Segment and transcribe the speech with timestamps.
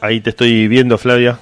[0.00, 1.40] Ahí te estoy viendo, Flavia.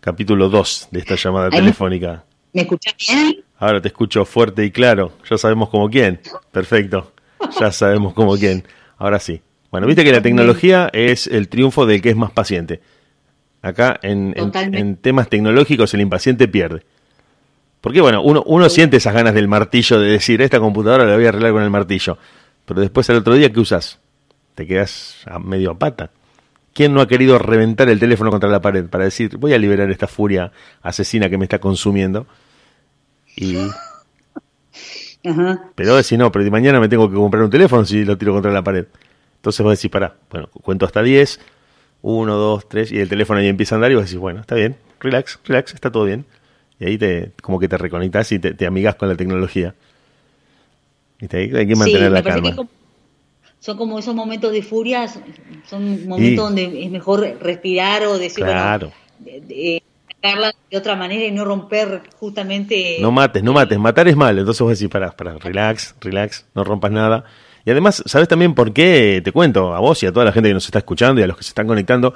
[0.00, 2.22] Capítulo 2 de esta llamada telefónica.
[2.52, 3.42] ¿Me escuchas bien?
[3.58, 5.12] Ahora te escucho fuerte y claro.
[5.30, 6.20] Ya sabemos como quién.
[6.52, 7.12] Perfecto.
[7.58, 8.64] Ya sabemos como quién.
[8.98, 9.40] Ahora sí.
[9.70, 12.82] Bueno, viste que la tecnología es el triunfo del que es más paciente.
[13.62, 16.82] Acá en, en, temas tecnológicos el impaciente pierde.
[17.80, 21.24] Porque bueno, uno, uno siente esas ganas del martillo de decir, esta computadora la voy
[21.24, 22.18] a arreglar con el martillo.
[22.66, 23.98] Pero después al otro día, ¿qué usas?
[24.54, 26.10] Te quedas a medio a pata.
[26.74, 29.90] ¿Quién no ha querido reventar el teléfono contra la pared para decir, voy a liberar
[29.90, 30.50] esta furia
[30.82, 32.26] asesina que me está consumiendo?
[33.36, 33.56] Y...
[35.74, 38.52] Pero si no, pero mañana me tengo que comprar un teléfono si lo tiro contra
[38.52, 38.86] la pared.
[39.36, 41.40] Entonces vos decís, pará, bueno, cuento hasta 10,
[42.02, 44.56] 1, 2, 3, y el teléfono ahí empieza a andar y vos decís, bueno, está
[44.56, 46.26] bien, relax, relax, está todo bien.
[46.80, 49.74] Y ahí te, como que te reconectas y te, te amigas con la tecnología.
[51.20, 52.56] Y hay que mantener la calma
[53.64, 55.08] son como esos momentos de furia,
[55.64, 58.92] son momentos donde es mejor respirar o decir, claro.
[59.18, 59.80] de,
[60.70, 62.98] de, otra manera y no romper justamente...
[63.00, 66.62] No mates, no mates, matar es mal, entonces vos decís, para, para, relax, relax, no
[66.62, 67.24] rompas nada.
[67.64, 69.22] Y además, ¿sabes también por qué?
[69.24, 71.26] Te cuento a vos y a toda la gente que nos está escuchando y a
[71.26, 72.12] los que se están conectando,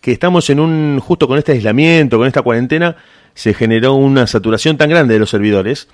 [0.00, 2.96] que estamos en un, justo con este aislamiento, con esta cuarentena,
[3.34, 5.88] se generó una saturación tan grande de los servidores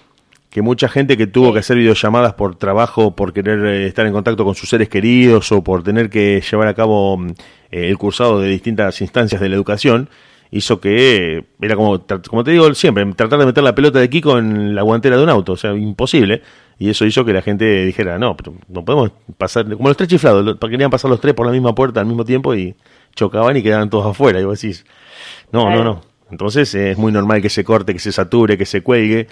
[0.56, 4.14] que mucha gente que tuvo que hacer videollamadas por trabajo, por querer eh, estar en
[4.14, 7.28] contacto con sus seres queridos o por tener que llevar a cabo mm,
[7.70, 10.08] eh, el cursado de distintas instancias de la educación,
[10.50, 14.38] hizo que era como, como te digo siempre, tratar de meter la pelota de Kiko
[14.38, 16.40] en la guantera de un auto, o sea, imposible.
[16.78, 20.08] Y eso hizo que la gente dijera, no, pero no podemos pasar, como los tres
[20.08, 22.74] chiflados, querían pasar los tres por la misma puerta al mismo tiempo y
[23.14, 24.40] chocaban y quedaban todos afuera.
[24.40, 24.86] Y vos decís,
[25.52, 26.00] no, no, no.
[26.30, 29.28] Entonces es muy normal que se corte, que se sature, que se cuelgue.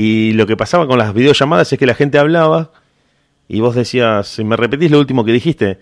[0.00, 2.70] Y lo que pasaba con las videollamadas es que la gente hablaba
[3.48, 5.80] y vos decías, ¿me repetís lo último que dijiste?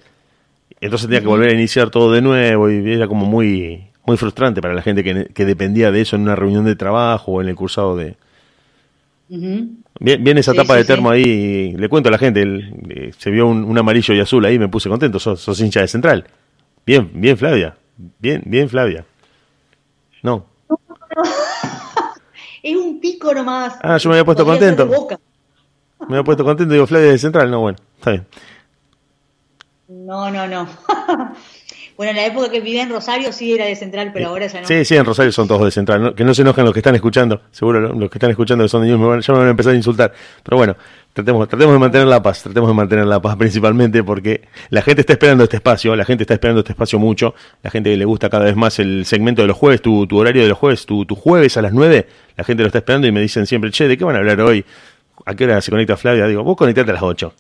[0.81, 4.62] Entonces tenía que volver a iniciar todo de nuevo y era como muy, muy frustrante
[4.62, 7.55] para la gente que, dependía de eso en una reunión de trabajo o en el
[7.56, 8.17] cursado de...
[9.28, 12.42] Viene esa tapa de termo ahí, y le cuento a la gente,
[12.89, 15.89] eh, se vio un, amarillo y azul ahí, me puse contento, sos, sos hincha de
[15.89, 16.24] central.
[16.86, 17.77] Bien, bien Flavia,
[18.19, 19.05] bien, bien Flavia.
[20.23, 20.46] No.
[22.70, 23.78] es un pico nomás.
[23.82, 24.86] Ah, yo me había puesto contento.
[24.86, 28.27] Me había puesto contento, digo, Flavia de Central, no, bueno, está bien.
[29.88, 30.68] No, no, no.
[31.96, 34.61] bueno, en la época que vivía en Rosario sí era de Central, pero ahora ya
[34.61, 34.67] no.
[34.67, 36.14] Sí, sí, en Rosario son todos de Central.
[36.14, 37.42] Que no se enojen los que están escuchando.
[37.51, 39.51] Seguro los que están escuchando que son de ellos me van, ya me van a
[39.51, 40.12] empezar a insultar.
[40.42, 40.77] Pero bueno,
[41.12, 42.42] tratemos, tratemos de mantener la paz.
[42.42, 45.96] Tratemos de mantener la paz principalmente porque la gente está esperando este espacio.
[45.96, 47.34] La gente está esperando este espacio mucho.
[47.62, 50.42] La gente le gusta cada vez más el segmento de los jueves, tu, tu horario
[50.42, 53.13] de los jueves, tu, tu jueves a las 9 la gente lo está esperando y
[53.13, 54.64] me dicen siempre, che, ¿de qué van a hablar hoy?
[55.24, 56.27] ¿A qué hora se conecta Flavia?
[56.27, 57.33] Digo, vos conectate a las 8.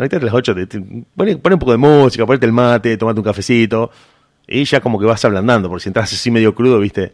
[0.00, 3.24] Conectate a las 8, te, pon, un poco de música, ponete el mate, tomate un
[3.24, 3.90] cafecito,
[4.48, 7.12] y ya como que vas ablandando, porque si entras así medio crudo, viste,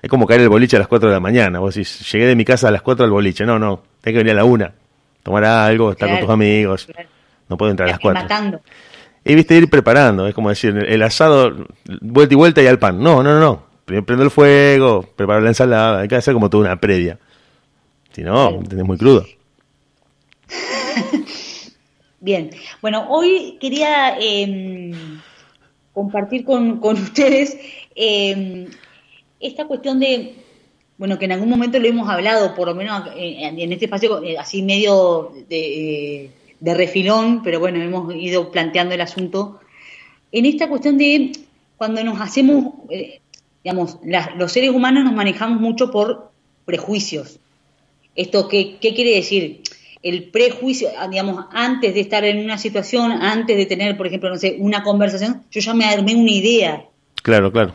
[0.00, 1.58] es como caer el boliche a las 4 de la mañana.
[1.58, 3.44] Vos decís, llegué de mi casa a las 4 al boliche.
[3.44, 4.72] No, no, tengo que venir a la 1,
[5.22, 6.88] tomar algo, estar con tus amigos.
[7.50, 8.62] No puedo entrar a las 4.
[9.26, 11.66] Y viste, ir preparando, es como decir, el asado,
[12.00, 12.98] vuelta y vuelta y al pan.
[12.98, 16.64] No, no, no, Primero prendo el fuego, preparo la ensalada, hay que hacer como toda
[16.64, 17.18] una previa.
[18.12, 19.26] Si no, tenés muy crudo.
[22.22, 22.50] Bien,
[22.80, 24.92] bueno, hoy quería em,
[25.92, 27.58] compartir con, ustedes
[27.96, 28.68] em,
[29.40, 30.36] esta cuestión de,
[30.98, 34.22] bueno, que en algún momento lo hemos hablado, por lo menos eh, en, este espacio
[34.22, 36.30] eh, así medio de,
[36.60, 39.58] de refilón, pero bueno, hemos ido planteando el asunto,
[40.30, 41.32] en esta cuestión de
[41.76, 43.20] cuando nos hacemos, eh,
[43.64, 43.98] digamos,
[44.36, 46.30] los seres humanos nos manejamos mucho por
[46.66, 47.40] prejuicios.
[48.14, 49.62] ¿Esto qué, qué quiere decir?
[50.02, 54.30] El prejuicio, ah, digamos, antes de estar en una situación, antes de tener, por ejemplo,
[54.30, 56.84] no sé, una conversación, yo ya me armé una idea.
[57.22, 57.72] Claro, claro.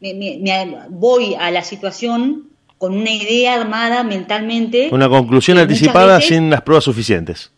[0.00, 2.48] me, voy a la situación
[2.78, 4.88] con una idea armada mentalmente.
[4.92, 7.52] Una conclusión anticipada sin las pruebas suficientes.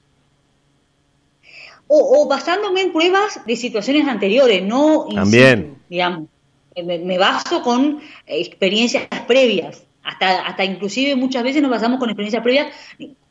[1.93, 5.79] O, basándome en pruebas de situaciones anteriores, no También.
[5.89, 6.29] digamos.
[6.77, 9.83] Eh, me, baso con experiencias previas.
[10.05, 12.69] Hasta, hasta inclusive muchas veces nos basamos con experiencias previas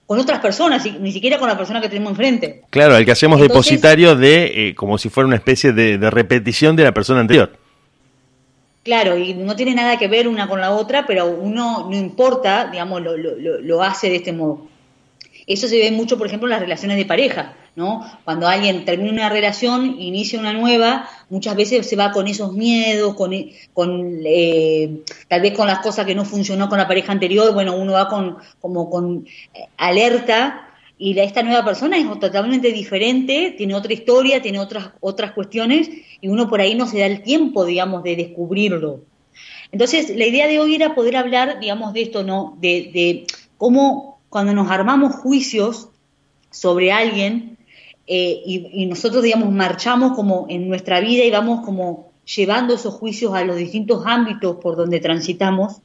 [0.09, 2.63] con otras personas, ni siquiera con la persona que tenemos enfrente.
[2.71, 6.83] Claro, el que hacemos depositario de, eh, como si fuera una especie de, repetición de
[6.83, 7.56] la persona anterior.
[8.81, 12.71] Claro, y no tiene nada que ver una con la otra, pero uno no importa,
[12.71, 14.65] digamos, lo, lo, lo hace de este modo.
[15.50, 18.06] Eso se ve mucho, por ejemplo, en las relaciones de pareja, ¿no?
[18.24, 23.16] Cuando alguien termina una relación, inicia una nueva, muchas veces se va con esos miedos,
[23.16, 27.75] con, eh, tal vez con las cosas que no funcionó con la pareja anterior, bueno,
[27.75, 29.25] uno va con como con
[29.56, 30.68] eh, alerta
[31.00, 35.90] y esta nueva persona es totalmente diferente, tiene otra historia, tiene otras, otras cuestiones,
[36.22, 39.01] y uno por ahí no se da el tiempo, digamos, de descubrirlo.
[39.72, 42.56] Entonces, la idea de hoy era poder hablar, digamos, de esto, ¿no?
[42.62, 43.25] De
[43.57, 45.89] cómo cuando nos armamos juicios
[46.51, 47.57] sobre alguien
[48.07, 52.93] eh, y, y, nosotros, digamos, marchamos como en nuestra vida y vamos como llevando esos
[52.95, 55.81] juicios a los distintos ámbitos por donde transitamos,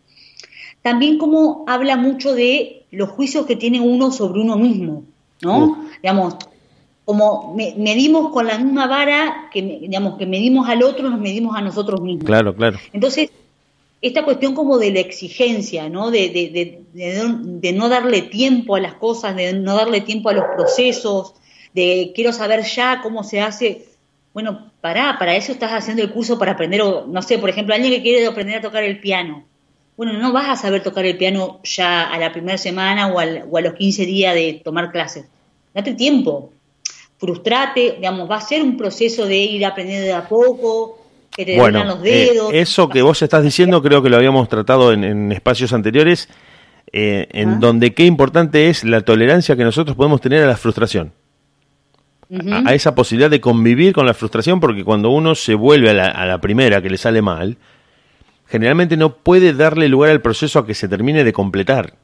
[0.83, 5.05] también como habla mucho de los juicios que tiene uno sobre uno mismo,
[5.43, 5.87] ¿no?
[6.03, 6.37] Digamos,
[7.05, 11.61] como medimos con la misma vara que, digamos, que medimos al otro, nos medimos a
[11.61, 12.25] nosotros mismos.
[12.25, 12.79] Claro, claro.
[12.93, 13.31] Entonces,
[14.07, 16.11] esta cuestión como de la exigencia, ¿no?
[16.11, 20.35] De, de, de, de, no darle tiempo a las cosas, de no darle tiempo a
[20.35, 21.35] los procesos,
[21.73, 23.87] de quiero saber ya cómo se hace.
[24.33, 27.75] Bueno, para, para eso estás haciendo el curso para aprender, o, no sé, por ejemplo,
[27.75, 29.45] alguien que quiere aprender a tocar el piano
[29.97, 33.47] bueno, no vas a saber tocar el piano ya a la primera semana o, al,
[33.49, 35.27] o a los 15 días de tomar clases.
[35.73, 36.51] Date tiempo,
[37.19, 40.99] frustrate, digamos, va a ser un proceso de ir aprendiendo de a poco,
[41.37, 42.53] que te bueno, los dedos.
[42.53, 46.29] Eh, eso que vos estás diciendo creo que lo habíamos tratado en, en espacios anteriores,
[46.93, 47.57] eh, en ¿Ah?
[47.61, 51.13] donde qué importante es la tolerancia que nosotros podemos tener a la frustración.
[52.31, 52.67] Uh -huh.
[52.67, 55.95] a, a, esa posibilidad de convivir con la frustración, porque cuando uno se vuelve a
[55.95, 57.59] la, a la primera que le sale mal,
[58.47, 61.95] generalmente no puede darle lugar al proceso a que se termine de completar.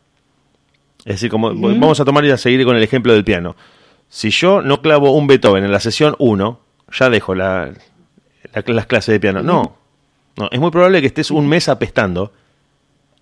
[1.05, 3.57] Es decir, como vamos a tomar y a seguir con el ejemplo del piano.
[4.09, 6.61] Si yo no clavo un Beethoven en la sesión 1,
[6.93, 7.73] ya dejo la,
[8.53, 9.43] la, las clases de piano.
[9.43, 9.77] No,
[10.37, 12.33] no, es muy probable que estés un mes apestando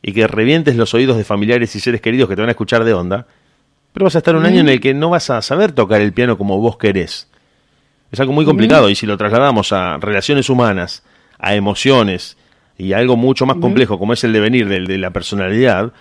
[0.03, 2.85] y que revientes los oídos de familiares y seres queridos que te van a escuchar
[2.85, 3.27] de onda,
[3.93, 6.13] pero vas a estar un año en el que no vas a saber tocar el
[6.13, 7.29] piano como vos querés.
[8.13, 11.03] Es algo muy complicado y si lo trasladamos a relaciones humanas,
[11.39, 12.37] a emociones,
[12.79, 15.93] y algo mucho más complejo como es el devenir de, de la personalidad,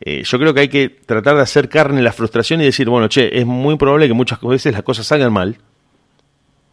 [0.00, 3.08] eh, yo creo que hay que tratar de hacer carne la frustración y decir, bueno,
[3.08, 5.58] che, es muy probable que muchas veces las cosas salgan mal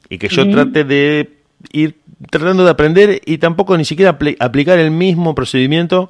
[0.10, 1.37] y que yo trate de
[1.71, 2.00] ir
[2.30, 6.09] tratando de aprender y tampoco ni siquiera apl aplicar el mismo procedimiento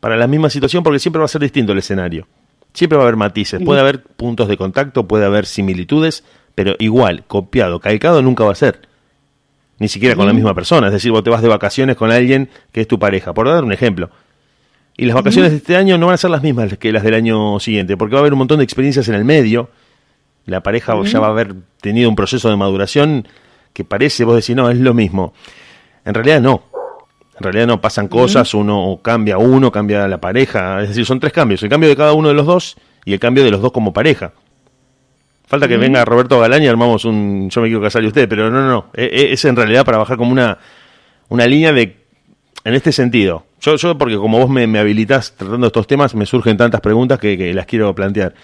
[0.00, 2.26] para la misma situación porque siempre va a ser distinto el escenario.
[2.72, 6.24] Siempre va a haber matices, puede haber puntos de contacto, puede haber similitudes,
[6.54, 8.80] pero igual, copiado, calcado nunca va a ser
[9.78, 10.88] ni siquiera con la misma persona.
[10.88, 13.64] Es decir, vos te vas de vacaciones con alguien que es tu pareja, por dar
[13.64, 14.10] un ejemplo.
[14.96, 17.14] Y las vacaciones de este año no van a ser las mismas que las del
[17.14, 19.70] año siguiente, porque va a haber un montón de experiencias en el medio.
[20.46, 23.26] La pareja ya va a haber tenido un proceso de maduración
[23.74, 25.34] que parece, vos decís, no, es lo mismo.
[26.04, 26.62] En realidad no.
[27.36, 30.80] En realidad no, pasan cosas, uno cambia uno, cambia la pareja.
[30.80, 31.62] Es decir, son tres cambios.
[31.64, 33.92] El cambio de cada uno de los dos y el cambio de los dos como
[33.92, 34.32] pareja.
[35.46, 38.50] Falta que venga Roberto Galán y armamos un yo me quiero casar y usted, pero
[38.50, 38.86] no, no, no.
[38.94, 40.58] E, e, es en realidad para bajar como una,
[41.28, 42.04] una línea de.
[42.64, 43.44] En este sentido.
[43.60, 47.18] Yo, yo porque como vos me, me habilitas tratando estos temas, me surgen tantas preguntas
[47.18, 48.34] que, que las quiero plantear.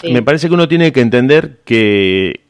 [0.00, 0.12] Sí.
[0.12, 2.41] Me parece que uno tiene que entender que,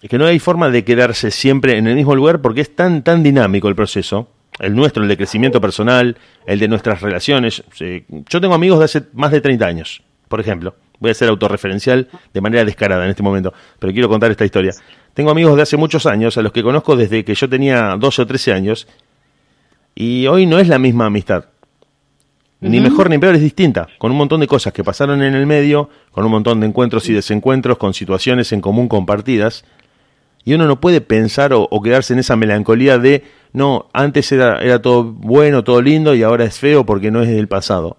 [0.00, 3.22] que no hay forma de quedarse siempre en el mismo lugar porque es tan, tan
[3.22, 4.28] dinámico el proceso.
[4.58, 7.62] El nuestro, el de crecimiento personal, el de nuestras relaciones.
[8.28, 12.08] Yo tengo amigos de hace más de 30 años, por ejemplo voy a ser autorreferencial
[12.32, 14.72] de manera descarada en este momento, pero quiero contar esta historia.
[15.14, 18.22] Tengo amigos de hace muchos años, a los que conozco desde que yo tenía 12
[18.22, 18.88] o 13 años,
[19.94, 21.46] y hoy no es la misma amistad.
[22.60, 25.46] Ni mejor ni peor, es distinta, con un montón de cosas que pasaron en el
[25.46, 29.64] medio, con un montón de encuentros y desencuentros, con situaciones en común compartidas,
[30.48, 34.58] y uno no puede pensar o, o quedarse en esa melancolía de, no, antes era,
[34.58, 37.96] era todo bueno, todo lindo, y ahora es feo porque no es del pasado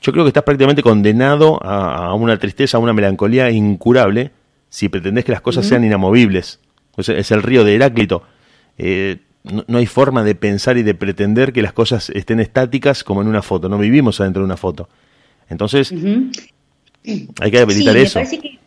[0.00, 4.30] yo creo que estás prácticamente condenado a, a, una tristeza, a una melancolía incurable
[4.70, 6.60] si pretendés que las cosas sean inamovibles.
[6.96, 8.22] Es, es, el río de Heráclito.
[8.76, 13.02] Eh, no, no, hay forma de pensar y de pretender que las cosas estén estáticas
[13.02, 13.68] como en una foto.
[13.68, 14.88] No vivimos adentro de una foto.
[15.48, 17.28] Entonces, uh -huh.
[17.40, 18.18] hay que habilitar sí, eso.
[18.18, 18.58] Me parece que,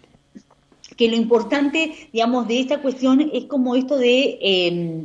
[0.96, 5.04] que, lo importante, digamos, de esta cuestión es como esto de eh,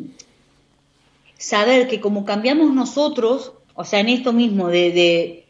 [1.39, 5.45] saber que como cambiamos nosotros, o sea, en esto mismo, de, de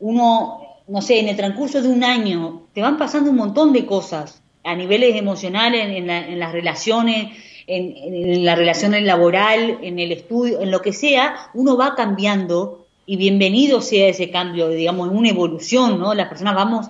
[0.00, 3.86] uno, no sé, en el transcurso de un año, te van pasando un montón de
[3.86, 9.78] cosas a niveles emocionales, en, en, la, en las relaciones, en, en, la relación laboral,
[9.82, 14.68] en el estudio, en lo que sea, uno va cambiando y bienvenido sea ese cambio,
[14.68, 16.12] digamos, en una evolución, ¿no?
[16.14, 16.86] Las personas vamos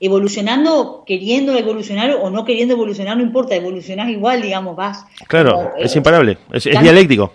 [0.00, 5.04] evolucionando, queriendo evolucionar o no queriendo evolucionar, no importa, evolucionar igual, digamos, vas.
[5.28, 7.32] Claro, como, es eh, imparable, es, es dialéctico.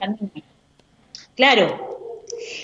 [1.35, 1.87] Claro,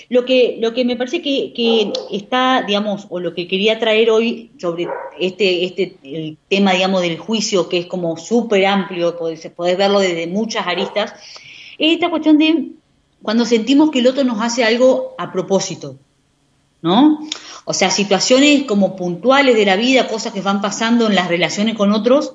[0.08, 4.10] lo que, lo que me parece que, que, está, digamos, o lo que quería traer
[4.10, 9.46] hoy sobre este, este el tema, digamos, del juicio, que es como súper amplio, podés,
[9.54, 11.14] podés verlo desde muchas aristas,
[11.78, 12.68] es esta cuestión de
[13.22, 15.96] cuando sentimos que el otro nos hace algo a propósito,
[16.82, 17.20] ¿no?
[17.64, 21.76] O sea, situaciones como puntuales de la vida, cosas que van pasando en las relaciones
[21.76, 22.34] con otros,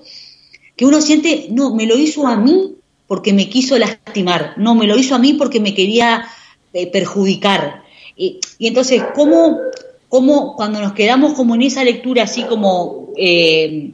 [0.75, 4.88] que uno siente, no, me lo hizo a mí porque me quiso lastimar, no, me
[4.88, 6.25] lo hizo a mí porque me quería
[6.74, 7.83] eh, perjudicar.
[8.15, 9.57] Y, entonces, ¿cómo,
[10.09, 13.91] ¿cómo, cuando nos quedamos como en esa lectura así como, eh,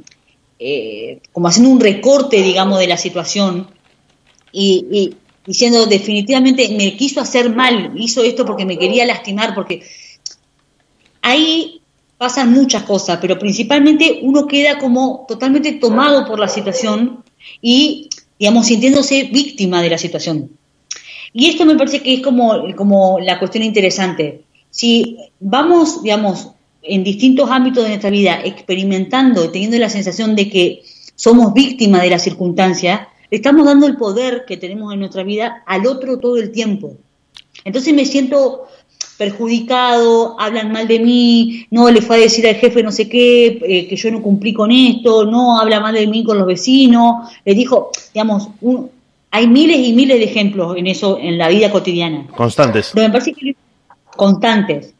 [0.59, 3.67] eh, como haciendo un recorte, digamos, de la situación
[4.51, 5.15] y
[5.45, 9.83] diciendo definitivamente me quiso hacer mal, hizo esto porque me quería lastimar, porque
[11.25, 11.81] ahí
[12.17, 17.23] pasan muchas cosas, pero principalmente uno queda como totalmente tomado por la situación
[17.61, 20.51] y, digamos, sintiéndose víctima de la situación.
[21.33, 24.43] Y esto me parece que es como, como la cuestión interesante.
[24.69, 26.51] Si vamos, digamos,
[26.83, 30.83] en distintos ámbitos de nuestra vida experimentando teniendo la sensación de que
[31.15, 35.63] somos víctimas de la circunstancia, le estamos dando el poder que tenemos en nuestra vida
[35.65, 36.97] al otro todo el tiempo.
[37.63, 38.67] Entonces me siento
[39.17, 43.59] perjudicado, hablan mal de mí, no le fue a decir al jefe no sé qué,
[43.65, 47.29] eh, que yo no cumplí con esto, no habla mal de mí con los vecinos,
[47.45, 48.49] le dijo, digamos,
[49.31, 52.27] hay miles y miles de ejemplos en eso en la vida cotidiana.
[52.35, 52.91] Constantes.
[52.93, 53.55] Pero me parece que
[54.15, 54.93] constantes.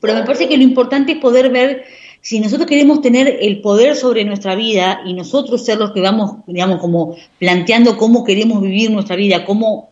[0.00, 1.84] Pero me parece que lo importante es poder ver
[2.20, 6.36] si nosotros queremos tener el poder sobre nuestra vida y nosotros ser los que vamos,
[6.46, 9.90] digamos, como planteando cómo queremos vivir nuestra vida, cómo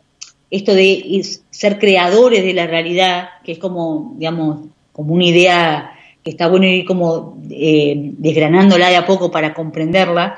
[0.50, 6.30] esto de ser creadores de la realidad, que es como, digamos, como una idea que
[6.30, 10.36] está bueno ir como eh, desgranándola de a poco para comprenderla,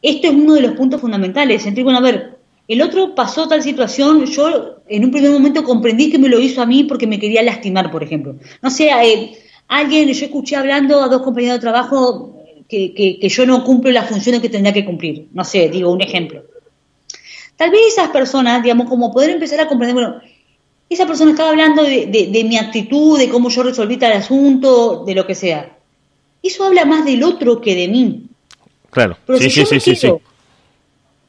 [0.00, 1.62] esto es uno de los puntos fundamentales.
[1.62, 2.38] Sentir, bueno, a ver,
[2.68, 6.60] el otro pasó tal situación, yo en un primer momento comprendí que me lo hizo
[6.60, 8.36] a mí porque me quería lastimar, por ejemplo.
[8.60, 9.32] No sé, eh,
[9.68, 12.36] alguien, yo escuché hablando a dos compañeros de trabajo
[12.68, 15.28] que, que yo no cumplo las funciones que tendría que cumplir.
[15.32, 16.42] No sé, digo un ejemplo.
[17.62, 20.20] Tal vez esas personas, digamos, como poder empezar a comprender, bueno,
[20.90, 25.24] esa persona estaba hablando de, mi actitud, de cómo yo resolví tal asunto, de lo
[25.24, 25.70] que sea.
[26.42, 28.26] Eso habla más del otro que de mí.
[28.90, 30.12] Claro, sí, sí, sí, sí,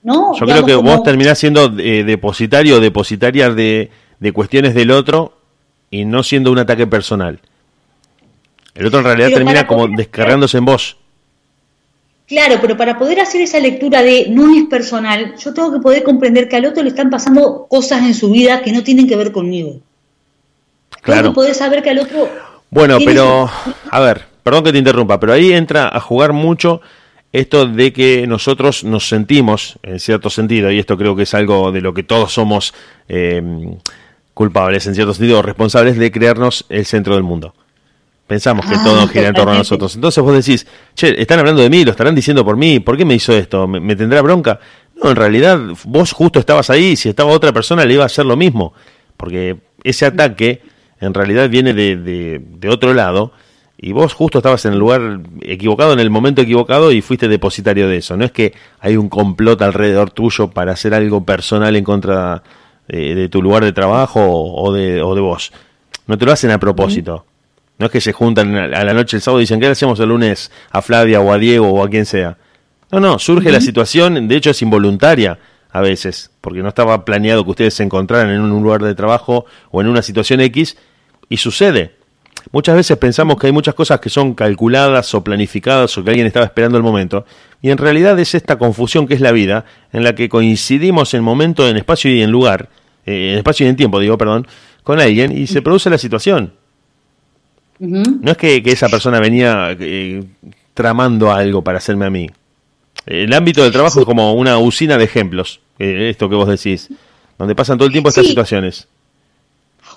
[0.01, 0.33] ¿no?
[0.33, 5.37] Yo creo que vos terminás siendo eh, depositario o depositaria de, de cuestiones del otro
[5.91, 7.41] y no siendo un ataque personal.
[8.73, 10.97] El otro en realidad termina como descargándose en vos.
[12.27, 16.03] Claro, pero para poder hacer esa lectura de no es personal, yo tengo que poder
[16.03, 19.15] comprender que al otro le están pasando cosas en su vida que no tienen que
[19.15, 19.81] ver conmigo.
[21.01, 21.21] Claro.
[21.21, 22.29] Tengo que poder saber que al otro.
[22.69, 23.49] Bueno, pero,
[23.91, 26.81] a ver, perdón que te interrumpa, pero ahí entra a jugar mucho
[27.33, 31.71] esto de que nosotros nos sentimos, en cierto sentido, y esto creo que es algo
[31.71, 32.73] de lo que todos somos
[33.09, 33.41] eh,
[34.33, 37.53] culpables, en cierto sentido, responsables de crearnos el centro del mundo.
[38.33, 39.93] Pensamos que todo ah, gira en torno a nosotros.
[39.93, 43.05] Entonces vos decís, che, están hablando de mí, lo estarán diciendo por mí, ¿por qué
[43.05, 43.67] me hizo esto?
[43.67, 44.59] ¿Me, tendrá bronca?
[44.95, 48.07] No, en realidad vos justo estabas ahí y si estaba otra persona le iba a
[48.07, 48.73] hacer lo mismo.
[49.17, 50.63] Porque ese ataque
[50.99, 53.33] en realidad viene de, de, otro lado
[53.77, 57.87] y vos justo estabas en el lugar equivocado, en el momento equivocado y fuiste depositario
[57.87, 58.17] de eso.
[58.17, 62.41] No es que hay un complot alrededor tuyo para hacer algo personal en contra
[62.87, 65.53] de, de tu lugar de trabajo o de, o de vos.
[66.07, 67.27] No te lo hacen a propósito.
[67.79, 70.09] No es que se juntan a la noche el sábado y dicen, ¿qué hacemos el
[70.09, 72.37] lunes a Flavia o a Diego o a quien sea?
[72.91, 75.39] No, no, surge la situación, de hecho es involuntaria
[75.71, 79.45] a veces, porque no estaba planeado que ustedes se encontraran en un lugar de trabajo
[79.71, 80.77] o en una situación X
[81.29, 81.95] y sucede.
[82.51, 86.27] Muchas veces pensamos que hay muchas cosas que son calculadas o planificadas o que alguien
[86.27, 87.25] estaba esperando el momento,
[87.61, 91.23] y en realidad es esta confusión que es la vida, en la que coincidimos en
[91.23, 92.69] momento, en espacio y en lugar,
[93.07, 94.47] eh, en espacio y en tiempo, digo, perdón,
[94.83, 96.53] con alguien y se produce la situación.
[97.79, 100.23] No es que, esa persona venía eh,
[100.73, 102.29] tramando algo para hacerme a mí.
[103.05, 106.89] El ámbito del trabajo es como una usina de ejemplos, eh, esto que vos decís,
[107.37, 108.87] donde pasan todo el tiempo estas situaciones.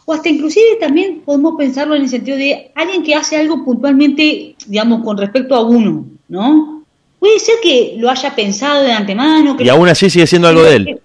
[0.04, 4.54] O hasta inclusive también podemos pensarlo en el sentido de alguien que hace algo puntualmente,
[4.66, 6.84] digamos, con respecto a uno, ¿no?
[7.18, 9.56] Puede ser que lo haya pensado de antemano.
[9.58, 11.00] y aún así sigue siendo algo de él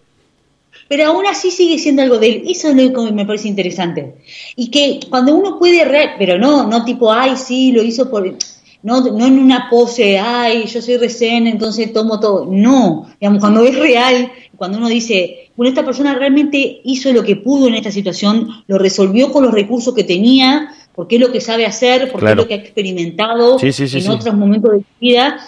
[0.91, 2.43] pero aún así sigue siendo algo de él.
[2.50, 4.15] Eso es lo que me parece interesante.
[4.57, 5.86] Y que cuando uno puede,
[6.19, 8.36] pero no, no tipo, ay, sí, lo hizo por...
[8.83, 12.45] No, no en una pose, ay, yo soy recén, entonces tomo todo.
[12.45, 17.38] No, digamos, cuando es real, cuando uno dice, bueno, esta persona realmente hizo lo que
[17.38, 21.39] pudo en esta situación, lo resolvió con los recursos que tenía, porque es lo que
[21.39, 25.39] sabe hacer, porque es lo que ha experimentado en otros momentos de su vida.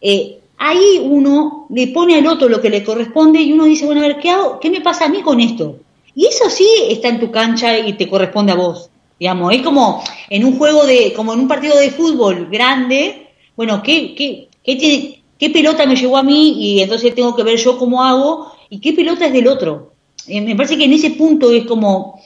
[0.00, 4.02] Eh, ahí uno le pone al otro lo que le corresponde y uno dice, bueno,
[4.02, 4.60] a ver, ¿qué hago?
[4.60, 5.76] ¿Qué me pasa a mí con esto?
[6.14, 8.90] Y eso sí está en tu cancha y te corresponde a vos.
[9.18, 13.82] Digamos, es como en un juego de, como en un partido de fútbol grande, bueno,
[13.82, 16.54] ¿qué, qué, qué, qué pelota me llegó a mí?
[16.58, 19.92] Y entonces tengo que ver yo cómo hago y qué pelota es del otro.
[20.26, 22.20] Eh, me parece que en ese punto es como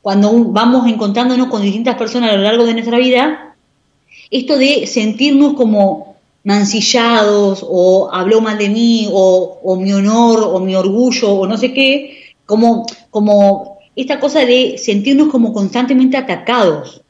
[0.00, 3.56] cuando vamos encontrándonos con distintas personas a lo largo de nuestra vida,
[4.30, 6.11] esto de sentirnos como
[6.44, 11.72] mancillados o habló mal de mí o, mi honor o mi orgullo o no sé
[11.72, 17.02] qué, como, como esta cosa de sentirnos como constantemente atacados,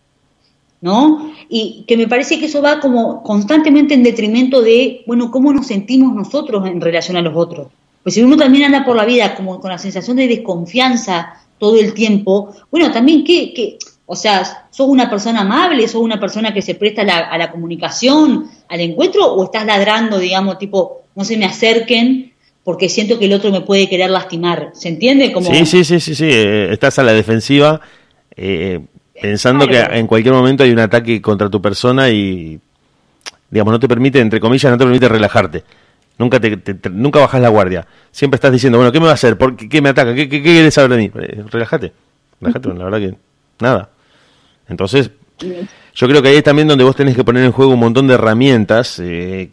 [0.80, 1.32] ¿no?
[1.48, 5.66] Y que me parece que eso va como constantemente en detrimento de, bueno, cómo nos
[5.66, 7.68] sentimos nosotros en relación a los otros.
[8.02, 11.76] Pues si uno también anda por la vida como con la sensación de desconfianza todo
[11.76, 15.86] el tiempo, bueno, también que, que o sea, ¿sos una persona amable?
[15.88, 19.32] ¿Sos una persona que se presta a la, a la comunicación, al encuentro?
[19.32, 22.32] ¿O estás ladrando, digamos, tipo, no se me acerquen
[22.64, 24.70] porque siento que el otro me puede querer lastimar?
[24.74, 25.32] ¿Se entiende?
[25.32, 25.52] Como...
[25.52, 26.28] Sí, sí, sí, sí, sí.
[26.28, 27.80] Eh, estás a la defensiva
[28.36, 28.80] eh,
[29.20, 32.60] pensando que en cualquier momento hay un ataque contra tu persona y,
[33.50, 35.64] digamos, no te permite, entre comillas, no te permite relajarte.
[36.18, 36.58] Nunca, te,
[36.90, 37.86] nunca bajas la guardia.
[38.10, 39.38] Siempre estás diciendo, bueno, ¿qué me va a hacer?
[39.38, 40.14] ¿Por qué, me ataca?
[40.14, 41.10] ¿Qué, qué, quieres saber de mí?
[41.14, 41.92] Eh, relájate.
[42.40, 43.31] Relájate, la verdad que
[43.62, 43.90] nada.
[44.68, 45.10] Entonces,
[45.94, 48.06] yo creo que ahí es también donde vos tenés que poner en juego un montón
[48.06, 49.50] de herramientas, eh,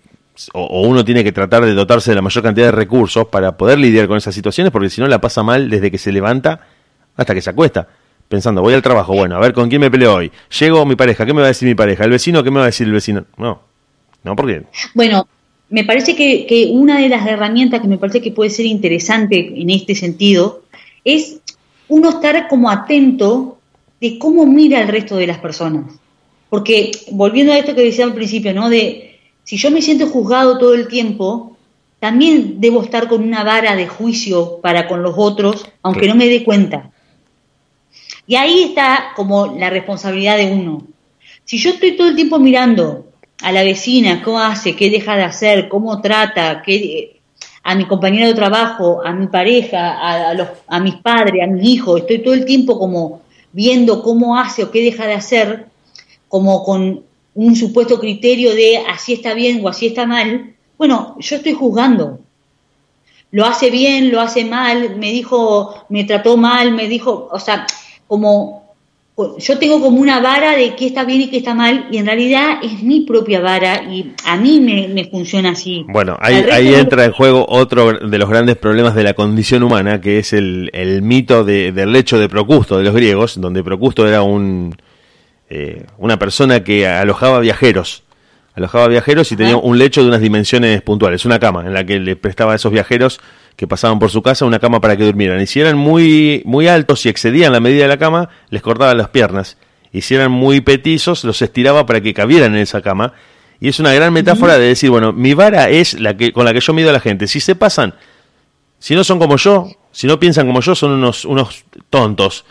[0.54, 3.80] o, uno tiene que tratar de dotarse de la mayor cantidad de recursos para poder
[3.80, 6.62] lidiar con esas situaciones, porque si no la pasa mal desde que se levanta
[7.16, 7.88] hasta que se acuesta.
[8.28, 10.32] Pensando, voy al trabajo, bueno, a ver con quién me peleo hoy.
[10.60, 12.06] Llego mi pareja, ¿qué me va a decir mi pareja?
[12.06, 13.26] ¿El vecino qué me va a decir el vecino?
[13.38, 13.62] No,
[14.24, 14.64] no, porque.
[14.94, 15.28] Bueno,
[15.70, 19.54] me parece que, que, una de las herramientas que me parece que puede ser interesante
[19.60, 20.62] en este sentido
[21.04, 21.40] es
[21.88, 23.59] uno estar como atento
[24.00, 25.94] de cómo mira el resto de las personas.
[26.50, 28.70] Porque volviendo a esto que decía al principio, ¿no?
[28.70, 31.58] De si yo me siento juzgado todo el tiempo,
[32.00, 36.28] también debo estar con una vara de juicio para con los otros, aunque no me
[36.28, 36.92] dé cuenta.
[38.26, 40.84] Y ahí está como la responsabilidad de uno.
[41.44, 43.08] Si yo estoy todo el tiempo mirando
[43.42, 47.20] a la vecina, cómo hace, qué deja de hacer, cómo trata, qué,
[47.64, 51.68] a mi compañero de trabajo, a mi pareja, a, los, a mis padres, a mis
[51.68, 55.68] hijos, estoy todo el tiempo como viendo cómo hace o qué deja de hacer,
[56.28, 57.04] como con
[57.34, 62.20] un supuesto criterio de así está bien o así está mal, bueno, yo estoy juzgando.
[63.32, 67.68] Lo hace bien, lo hace mal, me dijo, me trató mal, me dijo, o sea,
[68.08, 68.59] como
[69.38, 72.06] yo tengo como una vara de qué está bien y qué está mal, y en
[72.06, 75.86] realidad es mi propia vara y a mí me, funciona así.
[75.88, 80.02] Bueno, ahí, ahí entra en juego otro de los grandes problemas de la condición humana,
[80.02, 84.08] que es el, el mito de, del lecho de Procusto de los griegos, donde Procusto
[84.08, 84.76] era un,
[85.50, 88.04] eh, una persona que alojaba viajeros.
[88.54, 92.00] Alojaba viajeros y tenía un lecho de unas dimensiones puntuales, una cama en la que
[92.00, 93.20] le prestaba a esos viajeros
[93.60, 95.42] que pasaban por su casa una cama para que durmieran.
[95.42, 98.94] Y si eran muy, muy altos y excedían la medida de la cama, les cortaba
[98.94, 99.58] las piernas.
[99.92, 103.12] Y si eran muy petizos, los estiraba para que cabieran en esa cama.
[103.60, 106.54] Y es una gran metáfora de decir, bueno, mi vara es la que con la
[106.54, 107.28] que yo mido a la gente.
[107.28, 107.96] Si se pasan,
[108.80, 112.46] si no son como yo, si no piensan como yo, son unos, unos tontos.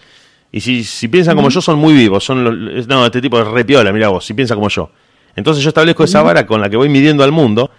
[0.52, 2.22] Y si, si piensan como yo, son muy vivos.
[2.22, 4.90] Son no, este tipo es repiola, mira vos, si piensa como yo.
[5.36, 7.70] Entonces yo establezco esa vara con la que voy midiendo al mundo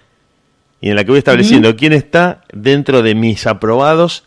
[0.82, 4.24] y en la que voy estableciendo quién está dentro de mis aprobados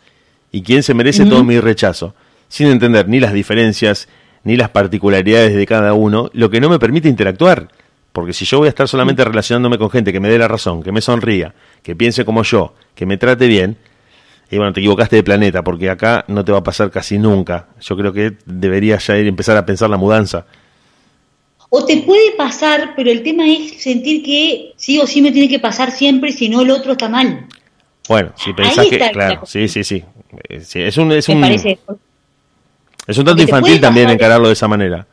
[0.51, 2.13] y quién se merece todo mi rechazo,
[2.47, 4.07] sin entender ni las diferencias
[4.43, 7.69] ni las particularidades de cada uno, lo que no me permite interactuar.
[8.11, 10.83] Porque si yo voy a estar solamente relacionándome con gente que me dé la razón,
[10.83, 13.77] que me sonría, que piense como yo, que me trate bien,
[14.51, 17.69] y bueno, te equivocaste de planeta, porque acá no te va a pasar casi nunca.
[17.81, 20.45] Yo creo que deberías ya ir a empezar a pensar la mudanza.
[21.75, 25.49] O te puede pasar, pero el tema es sentir que sí o sí me tiene
[25.49, 27.47] que pasar siempre, si no el otro está mal.
[28.07, 30.03] Bueno, si pensás que, claro, sí, sí, sí,
[30.49, 35.07] Es un, es un, es un tanto infantil también encararlo de esa manera.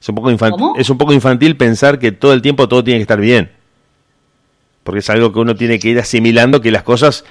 [0.00, 2.98] Es un poco infantil, es un poco infantil pensar que todo el tiempo todo tiene
[2.98, 3.50] que estar bien.
[4.84, 7.24] Porque es algo que uno tiene que ir asimilando que las cosas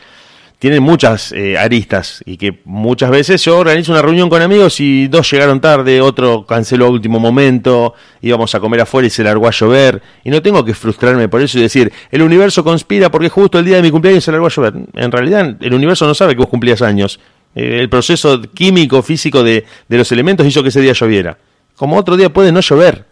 [0.59, 5.07] tienen muchas eh, aristas y que muchas veces yo organizo una reunión con amigos y
[5.07, 9.47] dos llegaron tarde, otro canceló a último momento, íbamos a comer afuera y se largó
[9.47, 13.29] a llover y no tengo que frustrarme por eso y decir, el universo conspira porque
[13.29, 14.73] justo el día de mi cumpleaños se largó a llover.
[14.93, 17.19] En realidad el universo no sabe que vos cumplías años.
[17.53, 21.37] Eh, el proceso químico, físico de, de los elementos hizo que ese día lloviera.
[21.75, 23.05] Como otro día puede no llover.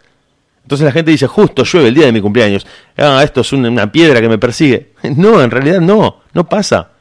[0.64, 2.66] Entonces la gente dice, justo llueve el día de mi cumpleaños.
[2.96, 4.92] Ah, esto es una piedra que me persigue.
[5.16, 6.93] No, en realidad no, no pasa.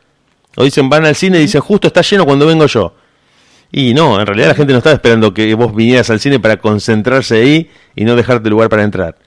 [0.56, 2.96] O dicen, van al cine y dicen, justo está lleno cuando vengo yo.
[3.72, 6.58] Y no, en realidad la gente no estaba esperando que vos vinieras al cine para
[6.58, 9.18] concentrarse ahí y no dejarte lugar para entrar.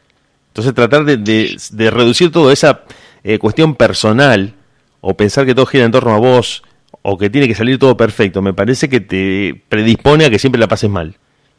[0.49, 2.85] Entonces tratar de, de, reducir toda esa
[3.25, 4.55] eh, cuestión personal
[5.01, 6.63] o pensar que todo gira en torno a vos
[7.03, 10.61] o que tiene que salir todo perfecto, me parece que te predispone a que siempre
[10.61, 11.17] la pases mal.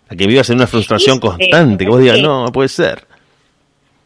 [0.10, 3.06] A que vivas en una frustración constante, que vos digas, no, no puede ser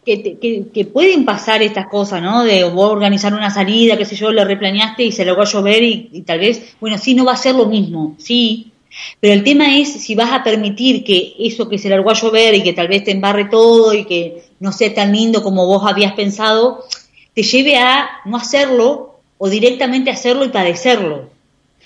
[0.06, 2.44] que, que, pueden pasar estas cosas, ¿no?
[2.44, 5.48] De vos organizar una salida, qué sé yo, lo replaneaste y se lo va a
[5.48, 8.72] llover y, tal vez, bueno, sí, no va a ser lo mismo, sí,
[9.20, 12.56] Pero el tema es si vas a permitir que eso que se largó a llover
[12.56, 15.84] y que tal vez te embarre todo y que no sea tan lindo como vos
[15.86, 16.86] habías pensado,
[17.34, 21.30] te lleve a no hacerlo o directamente hacerlo y padecerlo.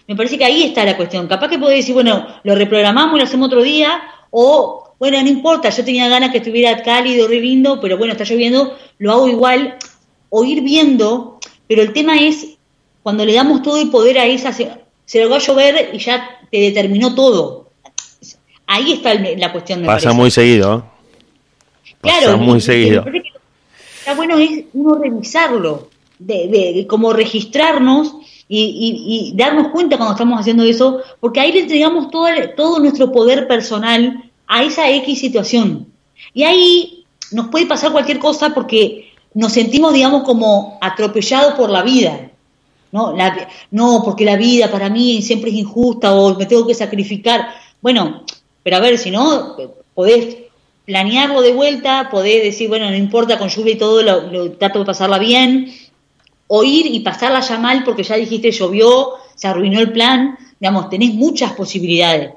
[0.07, 1.27] Me parece que ahí está la cuestión.
[1.27, 5.27] Capaz que podés decir, bueno, lo reprogramamos y lo hacemos otro día, o, bueno, no
[5.27, 9.27] importa, yo tenía ganas que estuviera cálido, re lindo, pero bueno, está lloviendo, lo hago
[9.27, 9.75] igual,
[10.29, 12.55] o ir viendo, pero el tema es
[13.03, 16.39] cuando le damos todo el poder a esa, se, lo va a llover y ya
[16.49, 17.69] te determinó todo.
[18.67, 19.81] Ahí está la cuestión.
[19.81, 20.83] Me Pasa muy seguido.
[22.01, 23.05] Pasa claro, muy seguido.
[23.99, 28.15] está bueno es uno revisarlo, de, como registrarnos
[28.47, 33.47] y, darnos cuenta cuando estamos haciendo eso, porque ahí le entregamos todo, todo nuestro poder
[33.47, 35.87] personal a esa X situación.
[36.33, 41.83] Y ahí nos puede pasar cualquier cosa porque nos sentimos, digamos, como atropellados por la
[41.83, 42.31] vida.
[42.91, 43.13] ¿no?
[43.71, 47.49] no, porque la vida para mí siempre es injusta o me tengo que sacrificar.
[47.81, 48.23] Bueno,
[48.63, 49.57] pero a ver, si no,
[49.93, 50.37] podés
[50.85, 54.85] planearlo de vuelta, podés decir, bueno, no importa, con lluvia y todo, lo, trato de
[54.85, 55.73] pasarla bien,
[56.47, 60.89] o ir y pasarla ya mal porque ya dijiste llovió, se arruinó el plan, digamos,
[60.89, 62.31] tenés muchas posibilidades.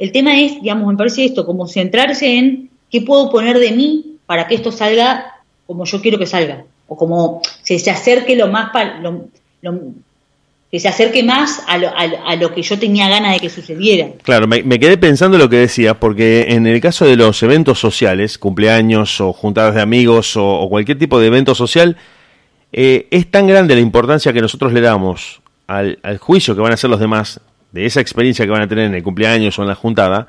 [0.00, 4.16] El tema es, digamos, me parece esto, como centrarse en qué puedo poner de mí
[4.24, 5.36] para que esto salga
[5.66, 9.74] como yo quiero que salga, o como se, se acerque lo más, lo,
[10.70, 14.08] que se acerque más a lo, a, lo, que yo tenía ganas de que sucediera.
[14.22, 18.38] Claro, me, quedé pensando lo que decías, porque en el caso de los eventos sociales,
[18.38, 21.96] cumpleaños o juntadas de amigos o, cualquier tipo de evento social,
[22.72, 26.72] eh, es tan grande la importancia que nosotros le damos al, al, juicio que van
[26.72, 27.40] a hacer los demás,
[27.72, 30.28] de esa experiencia que van a tener en el cumpleaños o en la juntada,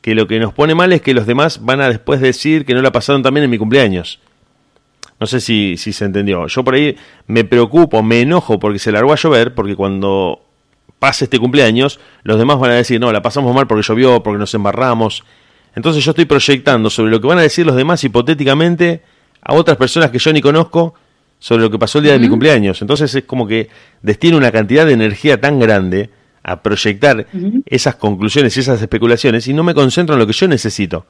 [0.00, 2.74] que lo que nos pone mal es que los demás van a después decir que
[2.74, 4.20] no la pasaron también en mi cumpleaños.
[5.20, 6.48] No sé si, si se entendió.
[6.48, 6.96] Yo por ahí
[7.28, 10.44] me preocupo, me enojo porque se largó a llover, porque cuando
[10.98, 14.38] pase este cumpleaños, los demás van a decir, no, la pasamos mal porque llovió, porque
[14.38, 15.22] nos embarramos.
[15.76, 19.02] Entonces yo estoy proyectando sobre lo que van a decir los demás hipotéticamente
[19.40, 20.94] a otras personas que yo ni conozco
[21.38, 22.82] sobre lo que pasó el día de mi cumpleaños.
[22.82, 23.68] Entonces es como que
[24.00, 26.10] destino una cantidad de energía tan grande
[26.42, 27.26] a proyectar
[27.66, 31.06] esas conclusiones y esas especulaciones y no me concentro en lo que yo necesito.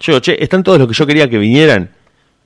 [0.00, 1.90] Yo, che, están todos los que yo quería que vinieran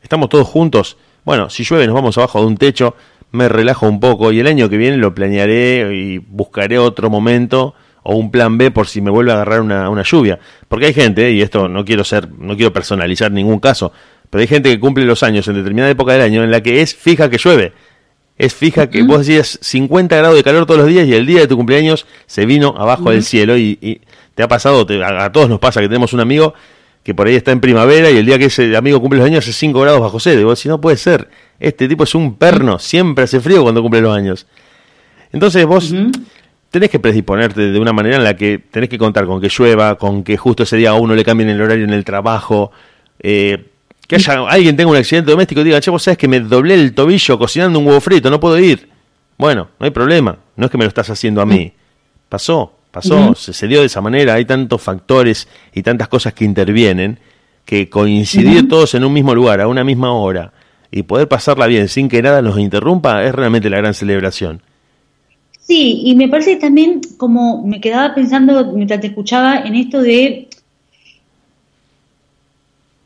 [0.03, 0.97] estamos todos juntos.
[1.25, 2.97] Bueno, si llueve nos vamos abajo de un techo,
[3.31, 7.75] me relajo un poco y el año que viene lo planearé y buscaré otro momento
[8.03, 10.39] o un plan B por si me vuelve a agarrar una, una lluvia.
[10.69, 13.93] Porque hay gente, y esto no quiero ser, no quiero personalizar ningún caso,
[14.29, 16.83] pero hay gente que cumple los años en determinada época del año en la que
[16.83, 17.73] es fija que llueve.
[18.43, 21.39] Es fija que vos decías 50 grados de calor todos los días y el día
[21.39, 24.01] de tu cumpleaños se vino abajo del cielo y,
[24.35, 26.53] te ha pasado, a, todos nos pasa que tenemos un amigo
[27.05, 29.45] que por ahí está en primavera y el día que ese amigo cumple los años
[29.45, 30.41] hace 5 grados bajo cero.
[30.41, 31.29] Y vos si no puede ser,
[31.61, 34.49] este tipo es un perno, siempre hace frío cuando cumple los años.
[35.31, 35.95] Entonces vos
[36.73, 39.95] tenés que predisponerte de una manera en la que tenés que contar con que llueva,
[39.95, 42.73] con que justo ese día a uno le cambien el horario en el trabajo,
[43.21, 43.67] eh,
[44.07, 46.75] que haya alguien tenga un accidente doméstico y diga, che, vos sabes que me doblé
[46.75, 48.89] el tobillo cocinando un huevo frito, no puedo ir.
[49.39, 51.73] Bueno, no hay problema, no es que me lo estás haciendo a mí.
[52.29, 57.19] Pasó, pasó, se, dio de esa manera, hay tantos factores y tantas cosas que intervienen
[57.65, 60.53] que coincidir todos en un mismo lugar, a una misma hora,
[60.91, 64.63] y poder pasarla bien sin que nada nos interrumpa, es realmente la gran celebración.
[65.61, 70.49] Sí, y me parece también, como me quedaba pensando mientras te escuchaba, en esto de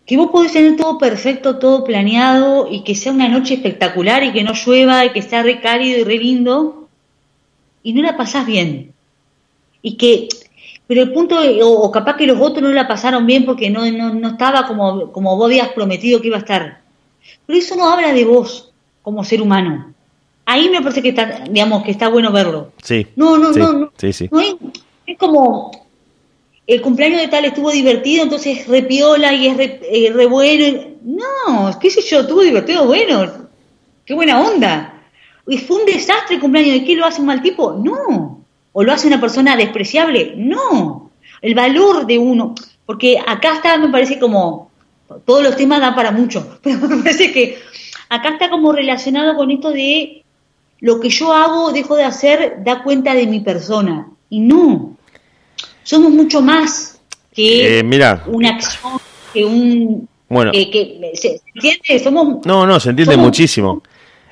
[0.07, 4.33] que vos podés tener todo perfecto, todo planeado, y que sea una noche espectacular, y
[4.33, 6.89] que no llueva, y que sea re cálido y re lindo,
[7.83, 8.95] y no la pasás bien
[9.87, 10.29] y que
[10.89, 14.29] pero el punto, o, capaz que los otros no la pasaron bien porque no, no,
[14.29, 16.81] estaba como, como vos habías prometido que iba a estar.
[17.45, 19.93] Pero eso no habla de vos como ser humano.
[20.45, 22.71] Ahí me parece que está, digamos, que está bueno verlo.
[22.85, 23.05] Sí.
[23.17, 23.93] No, no, no, no.
[24.01, 25.86] es, es, como
[26.67, 30.97] el cumpleaños de tal estuvo divertido, entonces es repiola y es re, eh, re bueno.
[31.03, 33.49] No, qué sé yo, estuvo divertido, bueno.
[34.05, 35.03] Qué buena onda.
[35.47, 36.75] Y fue un desastre el cumpleaños.
[36.75, 37.73] ¿De qué lo hace un mal tipo?
[37.73, 38.37] No
[38.79, 40.35] o lo hace una persona despreciable.
[40.37, 44.71] No, el valor de uno, porque acá está, me parece como,
[45.25, 47.59] todos los temas dan para mucho, pero me parece que
[48.11, 50.23] acá está como relacionado con esto de
[50.81, 54.11] lo que yo hago, dejo de hacer, da cuenta de mi persona.
[54.29, 54.96] Y no,
[55.87, 56.99] somos mucho más
[57.33, 58.99] que eh, una acción,
[59.33, 60.09] que un...
[60.29, 60.51] Bueno.
[60.51, 62.03] Que, ¿se, entiende?
[62.03, 62.45] Somos...
[62.45, 63.83] No, no, se entiende muchísimo.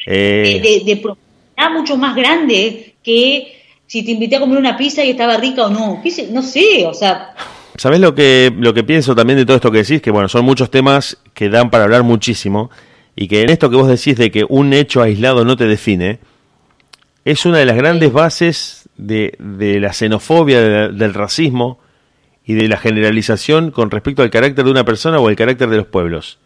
[0.04, 3.52] De, de, de, mucho más grande que
[3.86, 6.02] si te invité a comer una pizza y estaba rica o no.
[6.30, 7.34] No sé, o sea...
[7.76, 10.02] ¿Sabes lo que, lo que pienso también de todo esto que decís?
[10.02, 12.70] Que bueno, son muchos temas que dan para hablar muchísimo
[13.14, 16.18] y que en esto que vos decís de que un hecho aislado no te define,
[17.24, 21.78] es una de las grandes bases de, de la xenofobia, del racismo
[22.44, 25.78] y de la generalización con respecto al carácter de una persona o el carácter de
[25.78, 26.38] los pueblos.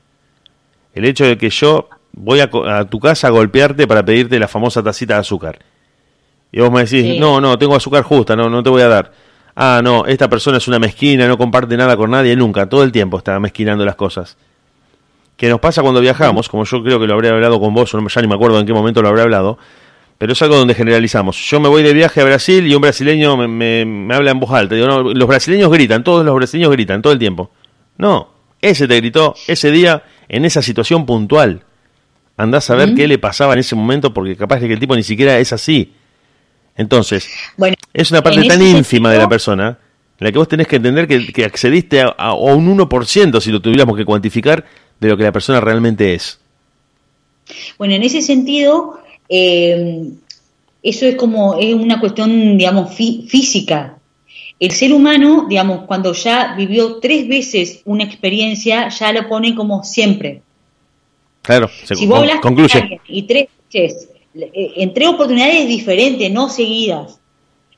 [0.94, 2.48] El hecho de que yo voy a,
[2.84, 5.58] tu casa a golpearte para pedirte la famosa tacita de azúcar.
[6.50, 9.12] Y vos me decís, no, no, tengo azúcar justa, no, no te voy a dar.
[9.54, 12.92] Ah, no, esta persona es una mezquina, no comparte nada con nadie nunca, todo el
[12.92, 14.36] tiempo está mezquinando las cosas.
[15.36, 16.48] ¿Qué nos pasa cuando viajamos?
[16.48, 18.72] Como yo creo que lo habré hablado con vos, ya ni me acuerdo en qué
[18.72, 19.58] momento lo habré hablado,
[20.18, 21.36] pero es algo donde generalizamos.
[21.48, 24.50] Yo me voy de viaje a Brasil y un brasileño me, me, habla en voz
[24.50, 24.74] alta.
[24.74, 27.50] Digo, no, los brasileños gritan, todos los brasileños gritan todo el tiempo.
[27.96, 28.28] No,
[28.60, 31.62] ese te gritó ese día en esa situación puntual.
[32.36, 34.94] Andás a ver qué le pasaba en ese momento porque capaz de que el tipo
[34.94, 35.92] ni siquiera es así.
[36.76, 39.78] Entonces, bueno, es una parte tan ínfima de la persona
[40.20, 43.96] en la que vos tenés que entender que, accediste a, un 1% si lo tuviéramos
[43.96, 44.64] que cuantificar
[44.98, 46.40] de lo que la persona realmente es.
[47.78, 50.10] Bueno, en ese sentido, eh,
[50.82, 53.98] eso es como, es una cuestión, digamos, física.
[54.60, 59.84] El ser humano, digamos, cuando ya vivió tres veces una experiencia, ya lo pone como
[59.84, 60.42] siempre.
[61.42, 63.00] Claro, si vos hablas concluye.
[63.06, 67.20] y tres veces, eh, en tres oportunidades diferentes, no seguidas,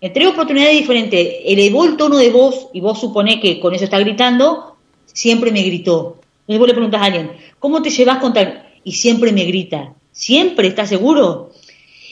[0.01, 3.85] en tres oportunidades diferentes, elevó el tono de voz y vos suponés que con eso
[3.85, 6.21] está gritando, siempre me gritó.
[6.47, 8.67] Y vos le preguntas a alguien, ¿cómo te llevas con tal?
[8.83, 9.95] Y siempre me grita.
[10.13, 10.69] ¿Siempre?
[10.69, 11.53] ¿Estás seguro?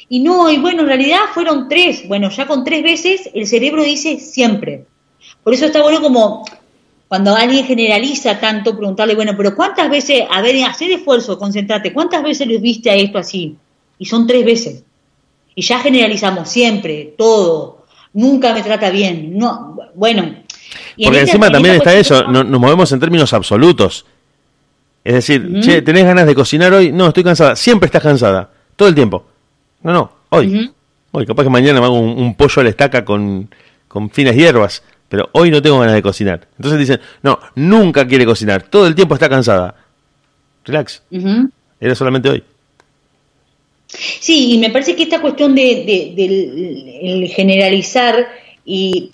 [0.09, 2.07] Y no, y bueno, en realidad fueron tres.
[2.09, 4.87] Bueno, ya con tres veces el cerebro dice siempre.
[5.43, 6.45] Por eso está bueno como
[7.09, 12.23] cuando alguien generaliza tanto, preguntarle, bueno, pero ¿cuántas veces, a ver, hacer esfuerzo, concentrate, ¿cuántas
[12.23, 13.57] veces le viste a esto así?
[13.99, 14.85] Y son tres veces.
[15.55, 19.37] Y ya generalizamos siempre, todo, nunca me trata bien.
[19.39, 20.45] No, bueno.
[21.03, 24.05] Porque encima también está eso, nos movemos en términos absolutos.
[25.09, 26.93] Es decir, che, ¿tenés ganas de cocinar hoy?
[26.93, 27.57] No, estoy cansada.
[27.57, 28.51] Siempre estás cansada.
[28.77, 29.25] Todo el tiempo.
[29.83, 30.71] No, no, hoy.
[31.13, 33.49] Hoy, capaz que mañana me hago un, pollo a la estaca con,
[34.13, 34.83] finas hierbas.
[35.09, 36.47] Pero hoy no tengo ganas de cocinar.
[36.59, 38.65] Entonces dicen, no, nunca quiere cocinar.
[38.65, 39.77] Todo el tiempo está cansada.
[40.67, 41.03] Relax.
[41.81, 42.45] Era solamente hoy.
[43.87, 48.29] Sí, y me parece que esta cuestión de, de, generalizar
[48.67, 49.11] y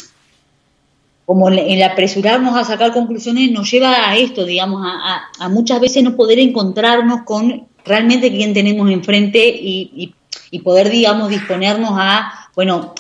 [1.27, 6.17] como el apresurarnos a sacar conclusiones nos lleva a esto, digamos, a, muchas veces no
[6.17, 10.15] poder encontrarnos con realmente quién tenemos enfrente y,
[10.63, 12.95] poder, digamos, disponernos a, bueno,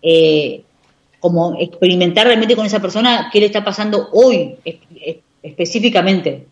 [0.00, 0.62] eh,
[1.20, 4.56] como experimentar realmente con esa persona qué le está pasando hoy
[5.42, 6.46] específicamente.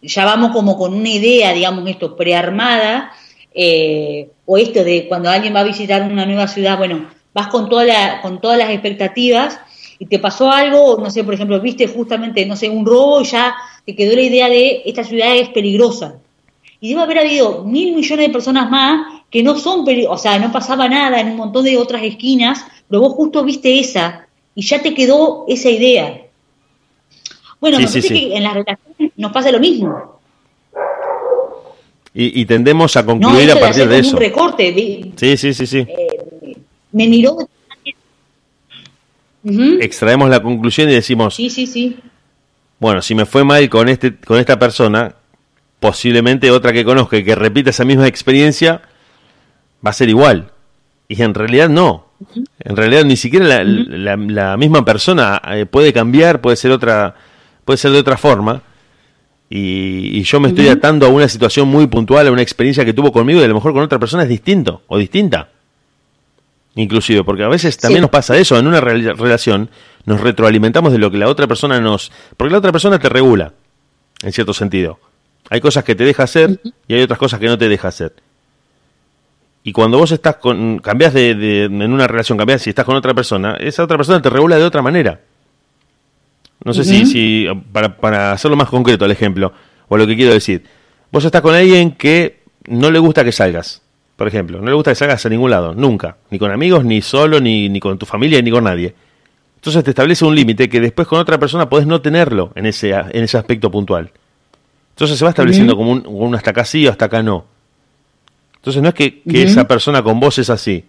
[0.00, 3.12] Ya vamos como con una idea, digamos, esto prearmada,
[3.52, 7.68] eh, o esto de cuando alguien va a visitar una nueva ciudad, bueno, vas con,
[7.68, 9.60] toda la, con todas las expectativas
[10.02, 13.26] y te pasó algo, no sé, por ejemplo, viste justamente, no sé, un robo y
[13.26, 16.14] ya te quedó la idea de esta ciudad es peligrosa.
[16.80, 20.50] Y debe haber habido mil millones de personas más que no son o sea, no
[20.50, 24.80] pasaba nada en un montón de otras esquinas, pero vos justo viste esa y ya
[24.80, 26.22] te quedó esa idea.
[27.60, 30.18] Bueno, me parece que en las relaciones nos pasa lo mismo.
[32.14, 34.16] Y, tendemos a concluir a partir de, eso.
[34.16, 35.12] Un recorte.
[35.14, 35.78] Sí, sí, sí, sí.
[35.78, 36.56] Eh,
[36.90, 37.36] me miró
[39.44, 41.98] extraemos la conclusión y decimos, sí, sí, sí.
[42.78, 45.14] Bueno, si me fue mal con este con esta persona,
[45.80, 48.82] posiblemente otra que conozca y que repita esa misma experiencia
[49.84, 50.52] va a ser igual.
[51.08, 52.06] Y en realidad no.
[52.60, 57.14] En realidad ni siquiera la, misma persona eh, puede cambiar, puede ser otra,
[57.64, 58.62] puede ser de otra forma.
[59.48, 63.10] Y, yo me estoy atando a una situación muy puntual, a una experiencia que tuvo
[63.10, 65.49] conmigo y a lo mejor con otra persona es distinto o distinta
[66.74, 69.70] inclusive, porque a veces también nos pasa eso, en una relación
[70.04, 72.10] nos retroalimentamos de lo que la otra persona nos...
[72.36, 73.52] Porque la otra persona te regula,
[74.22, 74.98] en cierto sentido.
[75.50, 78.14] Hay cosas que te deja hacer y hay otras cosas que no te deja hacer.
[79.62, 83.12] Y cuando vos estás con, cambias de, en una relación, cambias si estás con otra
[83.12, 85.20] persona, esa otra persona te regula de otra manera.
[86.64, 89.52] No sé si, si para, para hacerlo más concreto el ejemplo,
[89.88, 90.64] o lo que quiero decir,
[91.10, 93.82] vos estás con alguien que no le gusta que salgas
[94.20, 94.60] por ejemplo.
[94.60, 96.18] No le gusta que salgas a ningún lado, nunca.
[96.28, 98.94] Ni con amigos, ni solo, ni, ni con tu familia, ni con nadie.
[99.56, 102.90] Entonces te establece un límite que después con otra persona podés no tenerlo en ese,
[102.90, 104.10] en ese aspecto puntual.
[104.90, 107.46] Entonces se va estableciendo como un, hasta acá sí o hasta acá no.
[108.56, 110.84] Entonces no es que, esa persona con vos es así.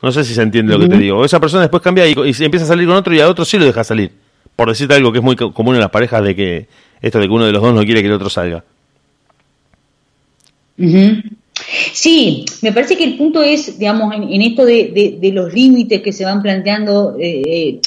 [0.00, 1.22] No sé si se entiende lo que te digo.
[1.22, 3.58] esa persona después cambia y, y, empieza a salir con otro y a otro sí
[3.58, 4.10] lo deja salir.
[4.56, 6.66] Por decirte algo que es muy común en las parejas de que
[7.02, 8.64] esto de que uno de los dos no quiere que el otro salga.
[11.92, 16.24] Sí, me parece que el punto es, digamos, en, esto de, los límites que se
[16.24, 17.80] van planteando, eh,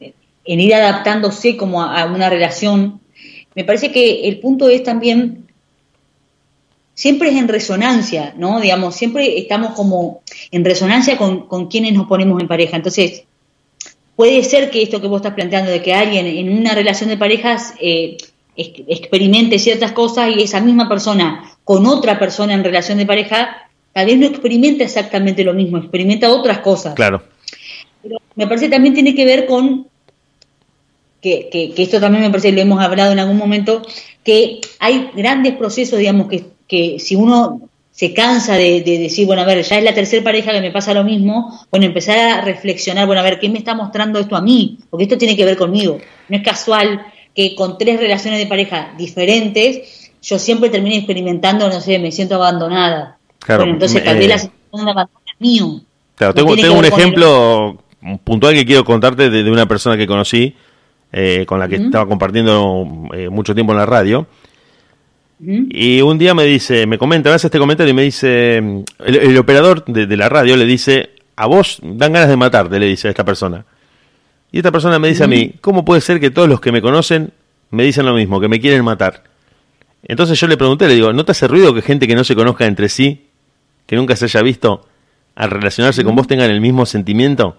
[0.00, 0.12] eh,
[0.44, 3.00] en ir adaptándose como a, una relación,
[3.54, 5.46] me parece que el punto es también
[6.94, 8.60] siempre es en resonancia, ¿no?
[8.60, 12.76] Digamos, siempre estamos como en resonancia con, con quienes nos ponemos en pareja.
[12.76, 13.24] Entonces,
[14.16, 17.16] puede ser que esto que vos estás planteando, de que alguien en una relación de
[17.16, 18.16] parejas eh,
[18.56, 24.06] experimente ciertas cosas y esa misma persona con otra persona en relación de pareja, tal
[24.06, 26.94] vez no experimenta exactamente lo mismo, experimenta otras cosas.
[26.94, 27.22] Claro.
[28.02, 29.86] Pero me parece que también tiene que ver con,
[31.20, 33.82] que, que, que esto también me parece, lo hemos hablado en algún momento,
[34.22, 39.44] que hay grandes procesos, digamos, que, que si uno se cansa de, decir, bueno, a
[39.44, 43.06] ver, ya es la tercera pareja que me pasa lo mismo, bueno, empezar a reflexionar,
[43.06, 44.78] bueno, a ver, ¿qué me está mostrando esto a mí?
[44.90, 45.98] Porque esto tiene que ver conmigo.
[46.28, 51.80] No es casual que con tres relaciones de pareja diferentes, yo siempre termine experimentando, no
[51.80, 53.18] sé, me siento abandonada.
[53.40, 55.80] Claro, bueno, entonces tal vez la sensación de abandono mío.
[56.14, 57.76] Claro, tengo, tengo un ejemplo
[58.24, 60.54] puntual que quiero contarte de, una persona que conocí,
[61.12, 64.26] eh, con la que estaba compartiendo eh, mucho tiempo en la radio,
[65.40, 69.38] y un día me dice, me comenta, me hace este comentario y me dice, el,
[69.38, 73.10] operador de, la radio le dice, a vos dan ganas de matarte, le dice a
[73.10, 73.66] esta persona.
[74.52, 76.80] Y esta persona me dice a mí, ¿cómo puede ser que todos los que me
[76.80, 77.32] conocen
[77.70, 79.33] me dicen lo mismo, que me quieren matar?
[80.04, 82.34] Entonces yo le pregunté, le digo, ¿no te hace ruido que gente que no se
[82.34, 83.26] conozca entre sí,
[83.86, 84.86] que nunca se haya visto,
[85.34, 87.58] al relacionarse con vos tengan el mismo sentimiento?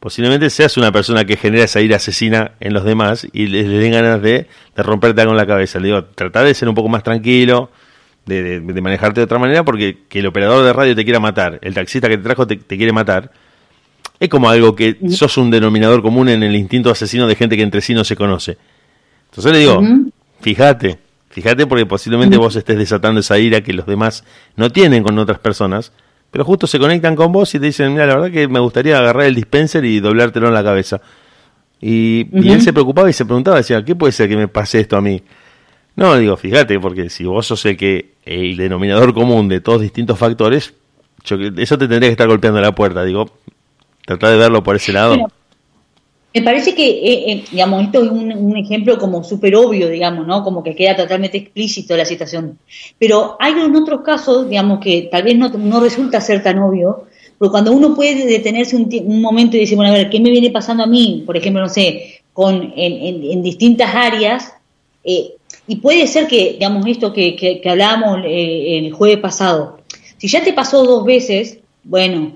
[0.00, 3.92] posiblemente seas una persona que genera esa ira asesina en los demás y les, den
[3.92, 5.80] ganas de, de, romperte con la cabeza.
[5.80, 7.70] Le digo, trata de ser un poco más tranquilo,
[8.26, 11.74] de, manejarte de otra manera, porque que el operador de radio te quiera matar, el
[11.74, 13.32] taxista que te trajo te, quiere matar,
[14.20, 17.62] es como algo que sos un denominador común en el instinto asesino de gente que
[17.62, 18.58] entre sí no se conoce.
[19.30, 19.82] Entonces le digo,
[20.40, 20.98] fíjate,
[21.40, 24.24] fíjate porque posiblemente vos estés desatando esa ira que los demás
[24.56, 25.92] no tienen con otras personas
[26.30, 28.98] pero justo se conectan con vos y te dicen, mira, la verdad que me gustaría
[28.98, 31.00] agarrar el dispenser y doblártelo en la cabeza.
[31.80, 34.96] Y, él se preocupaba y se preguntaba, decía, ¿qué puede ser que me pase esto
[34.96, 35.22] a mí?
[35.96, 40.18] No, digo, fíjate, porque si vos sos el que el denominador común de todos distintos
[40.18, 40.74] factores,
[41.24, 43.04] eso te tendría que estar golpeando la puerta.
[43.04, 43.30] Digo,
[44.04, 45.16] trata de verlo por ese lado.
[46.34, 50.44] Me parece que, eh, eh, digamos, esto es un, ejemplo como súper obvio, digamos, ¿no?
[50.44, 52.58] Como que queda totalmente explícito la situación.
[52.98, 57.06] Pero hay en otros casos, digamos, que tal vez no, no resulta ser tan obvio,
[57.38, 60.50] pero cuando uno puede detenerse un, momento y decir, bueno, a ver, ¿qué me viene
[60.50, 61.22] pasando a mí?
[61.24, 64.52] Por ejemplo, no sé, con, en, distintas áreas,
[65.04, 65.34] eh,
[65.66, 69.78] y puede ser que, digamos, esto que, que, que hablábamos el jueves pasado,
[70.18, 72.32] si ya te pasó dos veces, bueno,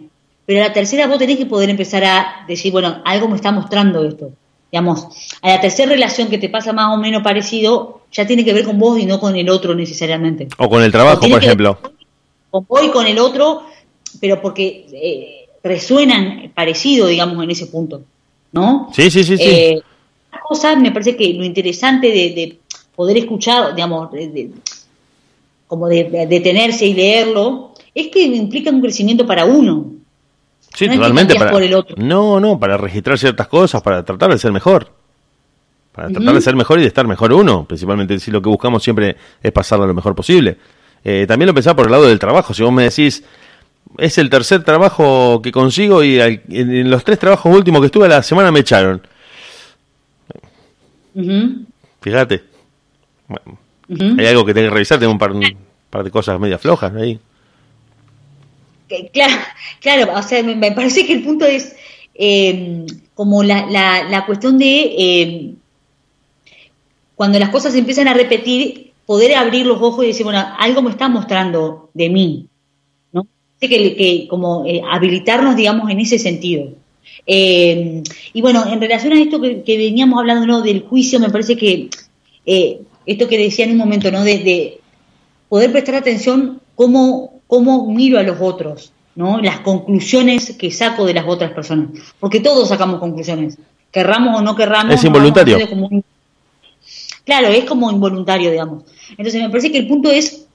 [0.47, 3.53] pero a la tercera vos tenés que poder empezar a decir, bueno, algo me está
[3.53, 4.33] mostrando esto.
[4.71, 5.07] Digamos,
[5.43, 8.65] a la tercera relación que te pasa más o menos parecido, ya tiene que ver
[8.65, 10.49] con vos y no con el otro necesariamente.
[10.59, 11.79] O con el trabajo, por ejemplo.
[12.51, 13.65] Con vos y con el otro,
[14.21, 18.03] pero porque eh, resuenan parecido, digamos, en ese punto.
[18.53, 18.91] ¿No?
[18.95, 19.37] Sí, sí, sí.
[19.37, 19.45] sí.
[19.45, 19.83] Eh,
[20.43, 22.59] cosa, me parece que lo interesante de,
[22.95, 24.11] poder escuchar, digamos,
[25.67, 29.93] como de detenerse y leerlo, es que implica un crecimiento para uno.
[30.75, 31.35] Sí, totalmente.
[31.35, 31.53] Para,
[31.97, 34.91] No, no, para registrar ciertas cosas, para tratar de ser mejor.
[35.93, 37.65] Para tratar de ser mejor y de estar mejor uno.
[37.65, 40.57] Principalmente si lo que buscamos siempre es pasarlo lo mejor posible.
[41.05, 42.55] Eh, también lo pensaba por el lado del trabajo.
[42.55, 43.23] Si vos me decís,
[43.99, 48.23] es el tercer trabajo que consigo y en, los tres trabajos últimos que estuve la
[48.23, 49.03] semana me echaron.
[52.01, 52.45] Fíjate.
[54.19, 55.45] Hay algo que tengo que revisar, tengo un par, un
[55.91, 57.21] par de cosas media flojas ahí
[59.13, 59.35] claro,
[59.81, 61.75] claro, o sea, me, parece que el punto es
[62.15, 65.57] em, como la, la, cuestión de em,
[67.15, 70.83] cuando las cosas se empiezan a repetir, poder abrir los ojos y decir, bueno, algo
[70.83, 72.47] me está mostrando de mí,
[73.13, 73.27] ¿no?
[73.61, 76.71] Que, que como eh, habilitarnos, digamos, en ese sentido.
[77.27, 78.03] Em,
[78.33, 80.63] y bueno, en relación a esto que, veníamos hablando ¿no?
[80.63, 81.89] del juicio, me parece que
[82.47, 84.25] eh, esto que decía en un momento, ¿no?
[84.25, 84.81] De, de
[85.49, 89.39] poder prestar atención cómo cómo miro a los otros, ¿no?
[89.39, 91.91] Las conclusiones que saco de las otras personas.
[92.19, 93.59] Porque todos sacamos conclusiones.
[93.91, 94.95] Querramos o no querramos.
[94.95, 95.59] Es involuntario.
[97.27, 98.85] Claro, es como involuntario, digamos.
[99.11, 100.47] Entonces me parece que el punto es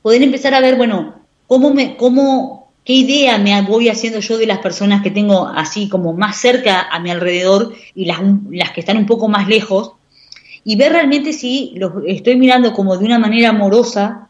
[0.00, 4.46] poder empezar a ver, bueno, cómo me, cómo, qué idea me voy haciendo yo de
[4.46, 8.80] las personas que tengo así como más cerca a mi alrededor y las, las que
[8.80, 9.92] están un poco más lejos,
[10.64, 14.23] y ver realmente si los estoy mirando como de una manera amorosa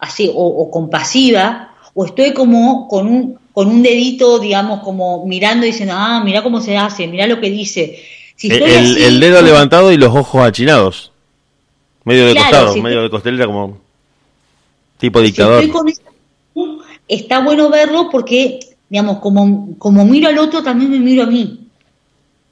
[0.00, 5.70] así, o, compasiva, o estoy como con un, con un dedito, digamos, como mirando y
[5.70, 8.02] diciendo, ah, mira cómo se hace, mira lo que dice.
[8.42, 11.12] el, dedo levantado y los ojos achinados.
[12.04, 13.78] Medio de costado, medio de costelera como
[14.96, 15.64] tipo dictador.
[17.06, 21.66] está bueno verlo porque, digamos, como, como miro al otro, también me miro a mí.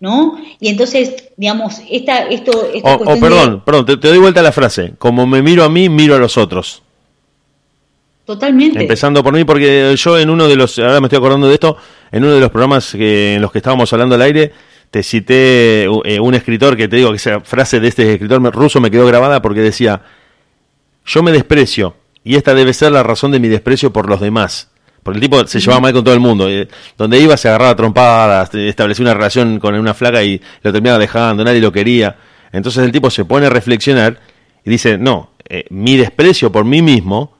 [0.01, 0.38] ¿No?
[0.61, 2.68] Y entonces, digamos, esta, esto...
[2.72, 4.92] Esta oh, oh, perdón, perdón, te, te doy vuelta a la frase.
[4.96, 6.82] Como me miro a mí, miro a los otros.
[8.29, 8.79] Totalmente.
[8.79, 11.79] Empezando por mí, porque yo en uno de los, ahora me estoy acordando de esto,
[12.12, 14.53] en uno de los programas que, en los que estábamos hablando al aire,
[14.91, 18.83] te cité eh, un escritor que te digo que esa frase de este escritor ruso
[18.83, 20.03] me quedó grabada porque decía,
[21.07, 24.72] yo me desprecio, y esta debe ser la razón de mi desprecio por los demás.
[25.03, 26.51] Porque el tipo se llevaba mal con todo el mundo.
[26.51, 26.68] Eh,
[26.99, 31.45] donde iba se agarraba trompadas, establecía una relación con una flaca y lo terminaba dejando,
[31.45, 32.14] nadie lo quería.
[32.53, 34.20] Entonces el tipo se pone a reflexionar
[34.66, 37.38] y dice, no, eh, mi desprecio por mí mismo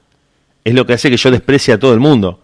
[0.63, 2.39] es lo que hace que yo desprecie a todo el mundo.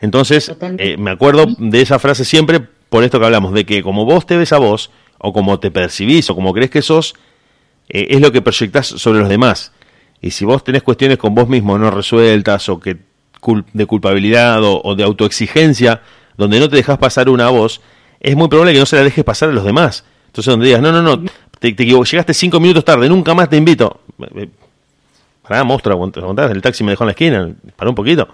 [0.00, 4.04] Entonces, eh, me acuerdo de esa frase siempre por esto que hablamos, de que como
[4.04, 7.14] vos te ves a vos, o como te percibís, o como crees que sos,
[7.88, 9.72] eh, es lo que proyectás sobre los demás.
[10.20, 12.98] Y si vos tenés cuestiones con vos mismo no resueltas, o que
[13.72, 16.02] de culpabilidad, o, de autoexigencia,
[16.36, 17.80] donde no te dejas pasar una a vos,
[18.20, 20.04] es muy probable que no se la dejes pasar a los demás.
[20.26, 21.24] Entonces, donde digas, no, no, no,
[21.58, 24.00] te, te llegaste cinco minutos tarde, nunca más te invito.
[25.52, 28.26] Pará, monstruo, aguantás, el taxi me dejó en la esquina, pará un poquito.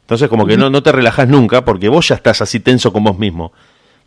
[0.00, 3.18] Entonces como que no, te relajas nunca porque vos ya estás así tenso con vos
[3.18, 3.52] mismo.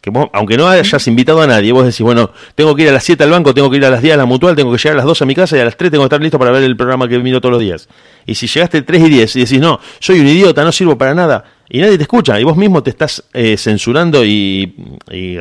[0.01, 2.93] Que vos, aunque no hayas invitado a nadie, vos decís, bueno, tengo que ir a
[2.93, 4.79] las 7 al banco, tengo que ir a las 10 a la mutual, tengo que
[4.79, 6.39] llegar a las 2 a mi casa y a las 3 tengo que estar listo
[6.39, 7.87] para ver el programa que miro todos los días.
[8.25, 11.13] Y si llegaste 3 y 10 y decís, no, soy un idiota, no sirvo para
[11.13, 14.73] nada, y nadie te escucha, y vos mismo te estás eh, censurando y,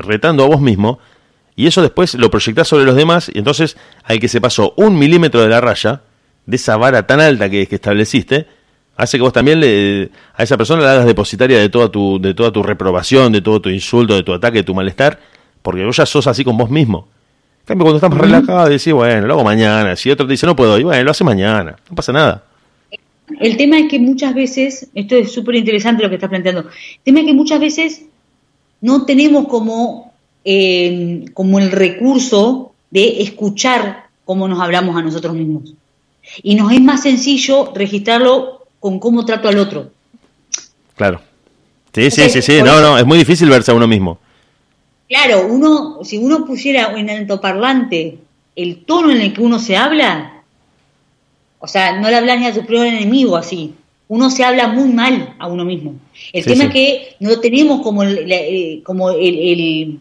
[0.02, 0.98] retando a vos mismo,
[1.56, 4.98] y eso después lo proyectás sobre los demás, y entonces al que se pasó un
[4.98, 6.02] milímetro de la raya,
[6.50, 8.46] de esa vara tan alta que, que estableciste,
[8.96, 12.34] hace que vos también le, a esa persona la hagas depositaria de toda tu, de
[12.34, 15.18] toda tu reprobación, de todo tu insulto, de tu ataque, de tu malestar,
[15.62, 17.08] porque vos ya sos así con vos mismo.
[17.60, 19.94] En cambio, cuando estás relajado, decís, bueno, lo hago mañana.
[19.94, 21.76] Si otro te dice, no puedo, y bueno, lo hace mañana.
[21.88, 22.44] No pasa nada.
[23.38, 27.02] El tema es que muchas veces, esto es súper interesante lo que estás planteando, el
[27.04, 28.06] tema es que muchas veces
[28.80, 30.12] no tenemos como,
[30.44, 35.74] eh, como el recurso de escuchar cómo nos hablamos a nosotros mismos.
[36.42, 39.90] Y nos es más sencillo registrarlo con cómo trato al otro.
[40.96, 41.20] Claro.
[41.92, 42.62] Sí, sí, sí, sí.
[42.62, 44.18] No, no, es muy difícil verse a uno mismo.
[45.08, 48.18] Claro, uno, si uno pusiera en altoparlante
[48.54, 50.44] el tono en el que uno se habla,
[51.58, 53.74] o sea, no le hablas ni a tu propio enemigo así.
[54.08, 55.94] Uno se habla muy mal a uno mismo.
[56.32, 60.00] El tema es que no tenemos como el, como el,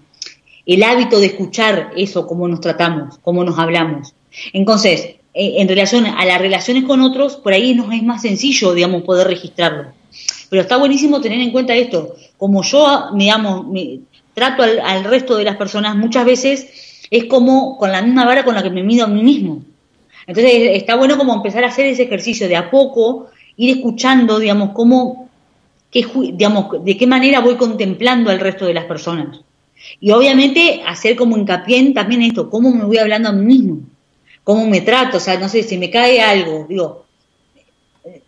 [0.65, 4.13] el hábito de escuchar eso, cómo nos tratamos, cómo nos hablamos.
[4.53, 8.73] Entonces, eh, en relación a las relaciones con otros, por ahí nos es más sencillo,
[8.73, 9.93] digamos, poder registrarlo.
[10.49, 12.15] Pero está buenísimo tener en cuenta esto.
[12.37, 13.99] Como yo, digamos, me,
[14.33, 18.55] trato al, resto de las personas, muchas veces es como con la misma vara con
[18.55, 19.61] la que me mido a mí mismo.
[20.25, 23.27] Entonces está bueno como empezar a hacer ese ejercicio de a poco,
[23.57, 25.29] ir escuchando, digamos, cómo,
[25.91, 29.41] qué, digamos, de qué manera voy contemplando al resto de las personas.
[29.99, 33.79] Y obviamente hacer como hincapié también esto, cómo me voy hablando a mí mismo
[34.49, 37.05] cómo me trato, o sea, no sé, si me cae algo, digo...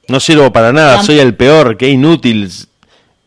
[0.07, 2.47] No sirvo para nada, soy el peor, qué inútil.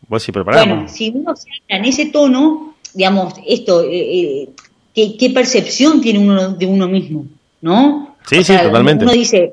[0.07, 4.47] Vos sí Bueno, si uno se habla en ese tono, digamos, esto, eh,
[4.95, 7.25] eh, ¿qué, percepción tiene uno de uno mismo?
[7.59, 8.15] ¿No?
[8.29, 9.03] Sí, sí, totalmente.
[9.03, 9.51] Uno dice,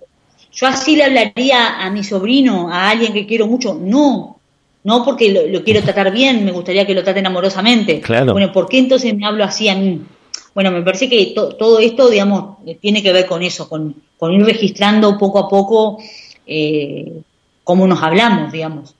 [0.52, 3.74] yo así le hablaría a mi sobrino, a alguien que quiero mucho.
[3.74, 4.38] No,
[4.84, 8.02] no porque lo, quiero tratar bien, me gustaría que lo traten amorosamente.
[8.02, 8.34] Claro.
[8.34, 10.00] Bueno, ¿por qué entonces me hablo así a mí?
[10.54, 13.94] Bueno, me parece que todo esto, digamos, tiene que ver con eso, con,
[14.30, 15.98] ir registrando poco a poco
[16.46, 17.22] eh,
[17.64, 18.94] cómo nos hablamos, digamos.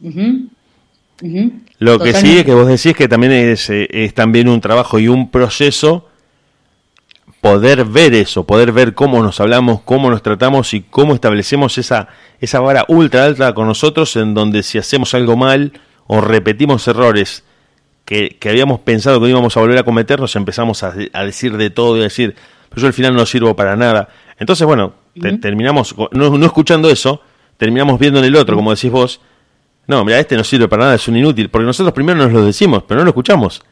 [1.78, 4.98] Lo que sí es que vos decís que también es, eh, es también un trabajo
[4.98, 6.07] y un proceso
[7.42, 12.09] poder ver eso, poder ver cómo nos hablamos, cómo nos tratamos y cómo establecemos esa,
[12.40, 15.72] esa vara ultra alta con nosotros en donde si hacemos algo mal
[16.07, 17.44] o repetimos errores
[18.38, 20.92] que, habíamos pensado que íbamos a volver a cometer, nos empezamos a,
[21.24, 22.34] decir de todo y a decir,
[22.68, 24.08] pero yo al final no sirvo para nada.
[24.38, 24.94] Entonces, bueno,
[25.40, 27.22] terminamos, no, escuchando eso,
[27.56, 29.20] terminamos viendo en el otro, como decís vos,
[29.86, 32.44] no, mira, este no sirve para nada, es un inútil, porque nosotros primero nos lo
[32.44, 33.62] decimos, pero no lo escuchamos.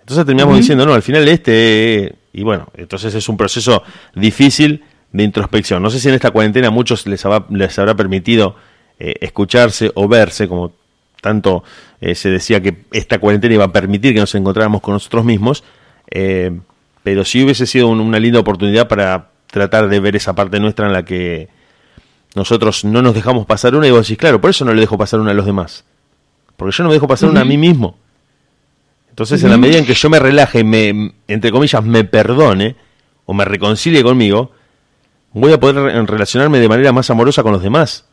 [0.00, 3.82] Entonces terminamos diciendo, no, al final este, y bueno, entonces es un proceso
[4.14, 5.82] difícil de introspección.
[5.82, 8.56] No sé si en esta cuarentena a muchos les, les habrá permitido
[8.98, 10.72] eh, escucharse o verse, como
[11.26, 11.64] tanto
[12.00, 15.64] eh, se decía que esta cuarentena iba a permitir que nos encontráramos con nosotros mismos,
[16.08, 16.56] eh,
[17.02, 20.92] pero sí hubiese sido una linda oportunidad para tratar de ver esa parte nuestra en
[20.92, 21.48] la que
[22.36, 24.96] nosotros no nos dejamos pasar una y vos decís, claro, por eso no le dejo
[24.96, 25.84] pasar una a los demás,
[26.56, 27.98] porque yo no me dejo pasar una a mí mismo.
[29.10, 32.76] Entonces, en la medida en que yo me relaje y me, entre comillas, me perdone
[33.24, 34.52] o me reconcilie conmigo,
[35.32, 38.04] voy a poder relacionarme de manera más amorosa con los demás.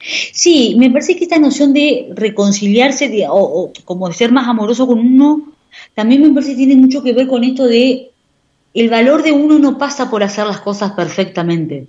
[0.00, 4.98] Sí, me parece que esta noción de reconciliarse o, como de ser más amoroso con
[4.98, 5.52] uno,
[5.94, 8.10] también me parece que tiene mucho que ver con esto de
[8.74, 11.88] el valor de uno no pasa por hacer las cosas perfectamente.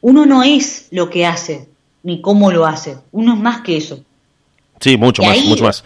[0.00, 1.68] Uno no es lo que hace,
[2.02, 2.96] ni cómo lo hace.
[3.12, 4.02] Uno es más que eso.
[4.80, 5.84] Sí, mucho más, mucho más.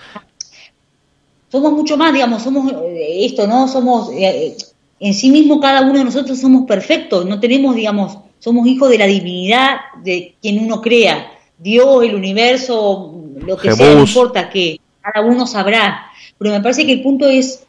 [1.51, 3.67] Somos mucho más, digamos, somos eh, esto, ¿no?
[3.67, 4.57] Somos, eh,
[5.01, 8.99] en sí mismo cada uno de nosotros somos perfectos, no tenemos, digamos, somos hijos de
[8.99, 11.31] la divinidad de quien uno crea.
[11.57, 16.11] Dios, el universo, lo que sea, no importa que cada uno sabrá.
[16.39, 17.63] Pero me parece que el punto es,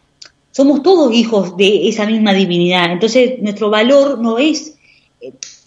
[0.49, 2.91] somos todos hijos de esa misma divinidad.
[2.91, 4.73] Entonces, nuestro valor no es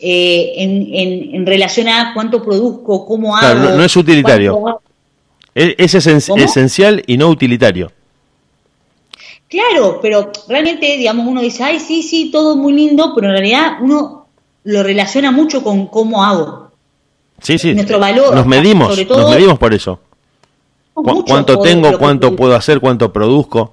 [0.00, 3.76] eh, en, en, relación a cuánto produzco, cómo hago.
[3.76, 4.80] no, es utilitario.
[5.54, 7.92] Es, esencial y no utilitario.
[9.48, 13.76] Claro, pero realmente, digamos, uno dice, ay, sí, sí, todo muy lindo, pero en realidad
[13.80, 14.25] uno
[14.66, 16.72] lo relaciona mucho con cómo hago.
[17.40, 17.72] Sí, sí.
[17.72, 18.34] Nuestro valor.
[18.34, 20.00] Nos medimos, nos medimos por eso.
[20.92, 23.72] ¿Cuánto tengo, cuánto puedo hacer, cuánto produzco?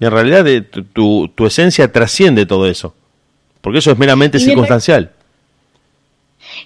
[0.00, 2.94] Y en realidad de, tu, tu, esencia trasciende todo eso.
[3.60, 5.12] Porque eso es meramente circunstancial.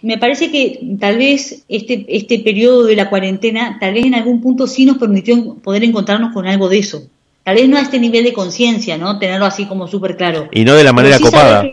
[0.00, 4.40] Me, parece que tal vez este, este periodo de la cuarentena, tal vez en algún
[4.40, 7.02] punto sí nos permitió poder encontrarnos con algo de eso.
[7.44, 9.18] Tal vez no a este nivel de conciencia, ¿no?
[9.18, 10.48] Tenerlo así como súper claro.
[10.50, 11.66] Y no de la manera copada.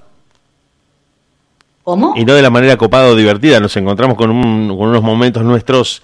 [1.83, 2.13] ¿Cómo?
[2.15, 3.59] Y no de la manera copada o divertida.
[3.59, 6.01] Nos encontramos con, con unos momentos nuestros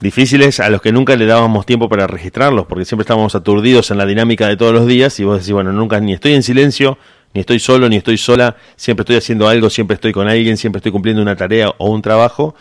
[0.00, 3.98] difíciles a los que nunca le dábamos tiempo para registrarlos, porque siempre estábamos aturdidos en
[3.98, 6.98] la dinámica de todos los días y vos decís, bueno, nunca ni estoy en silencio,
[7.32, 10.78] ni estoy solo, ni estoy sola, siempre estoy haciendo algo, siempre estoy con alguien, siempre
[10.78, 12.54] estoy cumpliendo una tarea o un trabajo,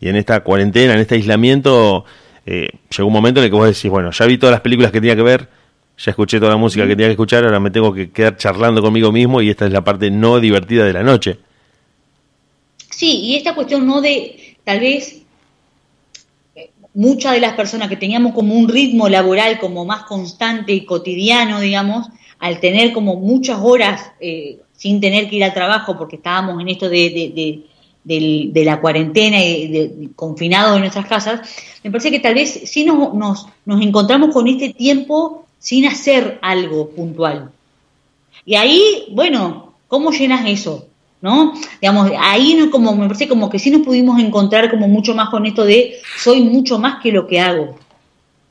[0.00, 2.04] y en esta cuarentena, en este aislamiento,
[2.44, 4.90] eh, llegó un momento en el que vos decís, bueno, ya vi todas las películas
[4.90, 5.48] que tenía que ver,
[6.04, 8.80] ya escuché toda la música que tenía que escuchar, ahora me tengo que quedar charlando
[8.80, 11.38] conmigo mismo y esta es la parte no divertida de la noche.
[12.88, 15.22] Sí, y esta cuestión no de, tal vez,
[16.54, 20.86] eh, muchas de las personas que teníamos como un ritmo laboral como más constante y
[20.86, 26.16] cotidiano, digamos, al tener como muchas horas eh, sin tener que ir al trabajo porque
[26.16, 27.62] estábamos en esto de,
[28.02, 31.42] de, la cuarentena y de, confinados en nuestras casas,
[31.84, 36.40] me parece que tal vez sí nos, nos, nos encontramos con este tiempo sin hacer
[36.42, 37.52] algo puntual.
[38.44, 40.88] Y ahí, bueno, ¿cómo llenas eso?
[41.20, 41.54] ¿no?
[41.80, 45.28] Digamos, ahí no como, me parece como que sí nos pudimos encontrar como mucho más
[45.28, 47.78] con esto de soy mucho más que lo que hago.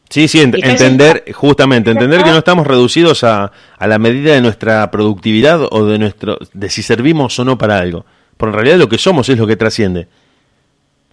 [0.10, 4.90] Sí, sí, entender, justamente, entender que no estamos reducidos a, a, la medida de nuestra
[4.90, 8.06] productividad o de nuestro, de si servimos o no para algo.
[8.36, 10.08] Por en realidad lo que somos es lo que trasciende.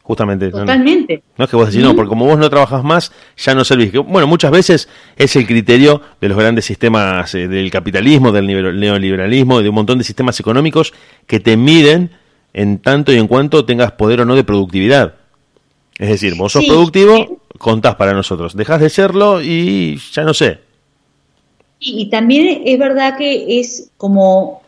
[0.07, 0.51] Justamente.
[0.53, 1.25] Totalmente.
[1.37, 3.93] No, es que vos decís, no, porque como vos no trabajas más, ya no servís.
[3.93, 9.61] Bueno, muchas veces es el criterio de los grandes sistemas eh, del capitalismo, del neoliberalismo,
[9.63, 10.95] de un montón de sistemas económicos
[11.27, 12.13] que te miden
[12.53, 15.15] en tanto y en cuanto tengas poder o no de productividad.
[15.99, 18.55] Es decir, vos sos productivo, contás para nosotros.
[18.55, 20.61] Dejas de serlo y ya no sé.
[21.81, 24.63] Y, también es verdad que es como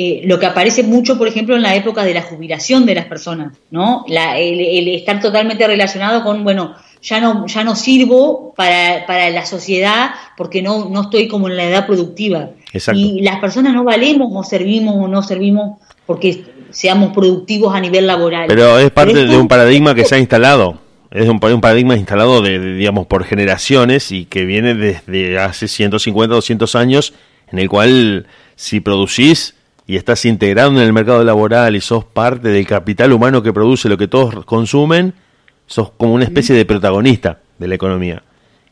[0.00, 3.06] eh, lo que aparece mucho, por ejemplo, en la época de la jubilación de las
[3.06, 4.04] personas, ¿no?
[4.06, 10.10] el, estar totalmente relacionado con, bueno, ya no, ya no sirvo para, para la sociedad
[10.36, 12.50] porque no, no estoy como en la edad productiva.
[12.94, 18.06] Y las personas no valemos o servimos o no servimos porque seamos productivos a nivel
[18.06, 18.46] laboral.
[18.46, 20.78] Pero es parte de un paradigma que se ha instalado.
[21.10, 26.36] Es un, un paradigma instalado, de, digamos, por generaciones y que viene desde hace 150,
[26.36, 27.14] 200 años,
[27.50, 29.57] en el cual si producís
[29.88, 33.88] y estás integrado en el mercado laboral y sos parte del capital humano que produce
[33.88, 35.14] lo que todos consumen,
[35.66, 38.22] sos como una especie de protagonista de la economía.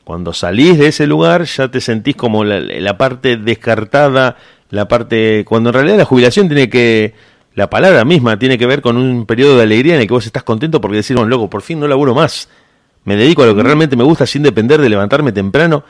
[0.05, 4.37] Cuando salís de ese lugar ya te sentís como la, la parte descartada,
[4.69, 5.47] la parte...
[5.49, 7.15] Cuando en realidad la jubilación tiene que
[7.55, 10.27] la palabra misma tiene que ver con un periodo de alegría en el que vos
[10.27, 12.51] estás contento porque decís, bueno, loco, por fin no laburo más.
[13.05, 15.83] Me dedico a lo que realmente me gusta sin depender de levantarme temprano.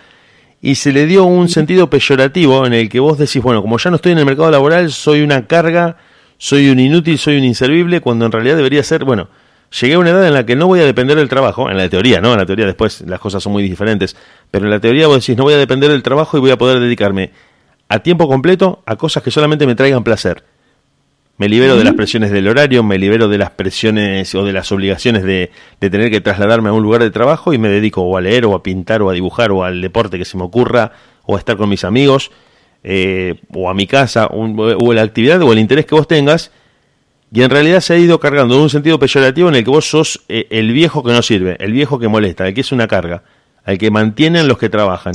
[0.60, 3.90] Y se le dio un sentido peyorativo en el que vos decís, bueno, como ya
[3.90, 5.96] no estoy en el mercado laboral, soy una carga,
[6.38, 9.28] soy un inútil, soy un inservible, cuando en realidad debería ser, bueno,
[9.80, 11.88] llegué a una edad en la que no voy a depender del trabajo, en la
[11.88, 12.32] teoría, ¿no?
[12.32, 14.16] En la teoría después las cosas son muy diferentes,
[14.50, 16.58] pero en la teoría vos decís, no voy a depender del trabajo y voy a
[16.58, 17.32] poder dedicarme
[17.88, 20.42] a tiempo completo a cosas que solamente me traigan placer
[21.38, 24.72] me libero de las presiones del horario, me libero de las presiones o de las
[24.72, 28.20] obligaciones de, tener que trasladarme a un lugar de trabajo y me dedico o a
[28.20, 30.92] leer o a pintar o a dibujar o al deporte que se me ocurra
[31.24, 32.30] o a estar con mis amigos
[32.82, 36.52] eh, o a mi casa o la actividad o el interés que vos tengas
[37.32, 39.90] y en realidad se ha ido cargando en un sentido peyorativo en el que vos
[39.90, 42.86] sos eh, el viejo que no sirve, el viejo que molesta, el que es una
[42.86, 43.24] carga,
[43.64, 45.14] al que mantienen los que trabajan.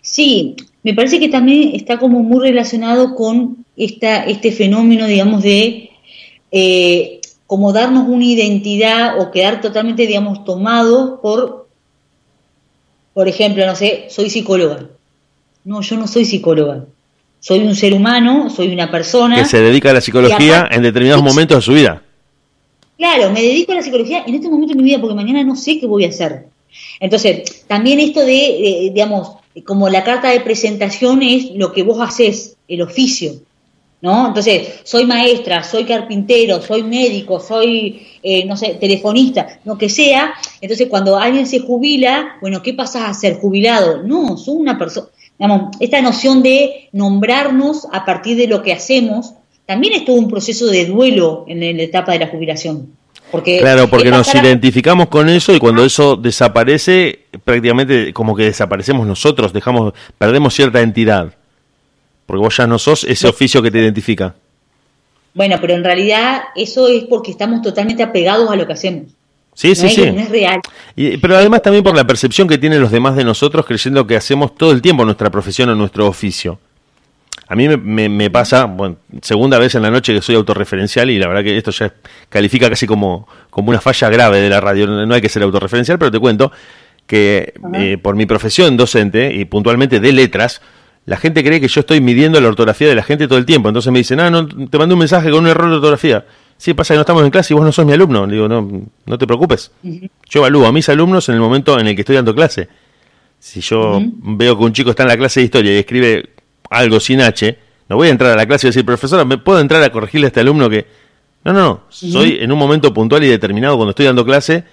[0.00, 5.90] Sí, me parece que también está como muy relacionado con esta, este fenómeno, digamos, de
[6.50, 11.68] eh, como darnos una identidad o quedar totalmente, digamos, tomados por,
[13.14, 14.88] por ejemplo, no sé, soy psicóloga.
[15.64, 16.84] No, yo no soy psicóloga.
[17.40, 19.36] Soy un ser humano, soy una persona.
[19.36, 22.02] Que se dedica a la psicología en determinados momentos de su vida.
[22.96, 25.56] claro, me dedico a la psicología en este momento de mi vida porque mañana no
[25.56, 26.46] sé qué voy a hacer.
[27.00, 32.56] Entonces, también esto de, digamos, como la carta de presentación es lo que vos haces,
[32.68, 33.32] el oficio.
[34.00, 34.26] ¿No?
[34.26, 40.34] Entonces, soy maestra, soy carpintero, soy médico, soy, eh, no sé, telefonista, lo que sea.
[40.60, 44.02] Entonces, cuando alguien se jubila, bueno, ¿qué pasas a ser jubilado?
[44.02, 45.06] No, soy una persona,
[45.38, 49.34] digamos, esta noción de nombrarnos a partir de lo que hacemos,
[49.66, 52.96] también es todo un proceso de duelo en la etapa de la jubilación
[53.40, 59.52] claro, porque nos identificamos con eso y cuando eso desaparece, prácticamente como que desaparecemos nosotros,
[59.52, 61.34] dejamos, perdemos cierta entidad.
[62.26, 64.34] Porque vos ya no sos ese oficio que te identifica.
[65.34, 69.06] Bueno, pero en realidad eso es porque estamos totalmente apegados a lo que hacemos.
[69.54, 70.10] Sí, sí, sí.
[70.10, 70.60] No es real.
[71.20, 74.54] pero además también por la percepción que tienen los demás de nosotros creyendo que hacemos
[74.54, 76.58] todo el tiempo nuestra profesión o nuestro oficio.
[77.52, 81.28] A mí me, pasa, bueno, segunda vez en la noche que soy autorreferencial y la
[81.28, 81.92] verdad que esto ya
[82.30, 84.86] califica casi como, como una falla grave de la radio.
[84.86, 86.50] No hay que ser autorreferencial, pero te cuento
[87.06, 90.62] que eh, por mi profesión docente y puntualmente de letras,
[91.04, 93.68] la gente cree que yo estoy midiendo la ortografía de la gente todo el tiempo.
[93.68, 96.24] Entonces me dicen, ah, no, te mandé un mensaje con un error de ortografía.
[96.56, 98.26] Sí, pasa que no estamos en clase y vos no sos mi alumno.
[98.26, 98.66] digo, no,
[99.04, 99.72] no te preocupes.
[99.82, 102.66] Yo evalúo a mis alumnos en el momento en el que estoy dando clase.
[103.38, 106.30] Si yo veo que un chico está en la clase de historia y escribe
[106.72, 107.58] algo sin H,
[107.88, 110.26] no voy a entrar a la clase y decir, profesora, ¿me puedo entrar a corregirle
[110.26, 110.86] a este alumno que...
[111.44, 114.64] No, no, no, soy en un momento puntual y determinado cuando estoy dando clase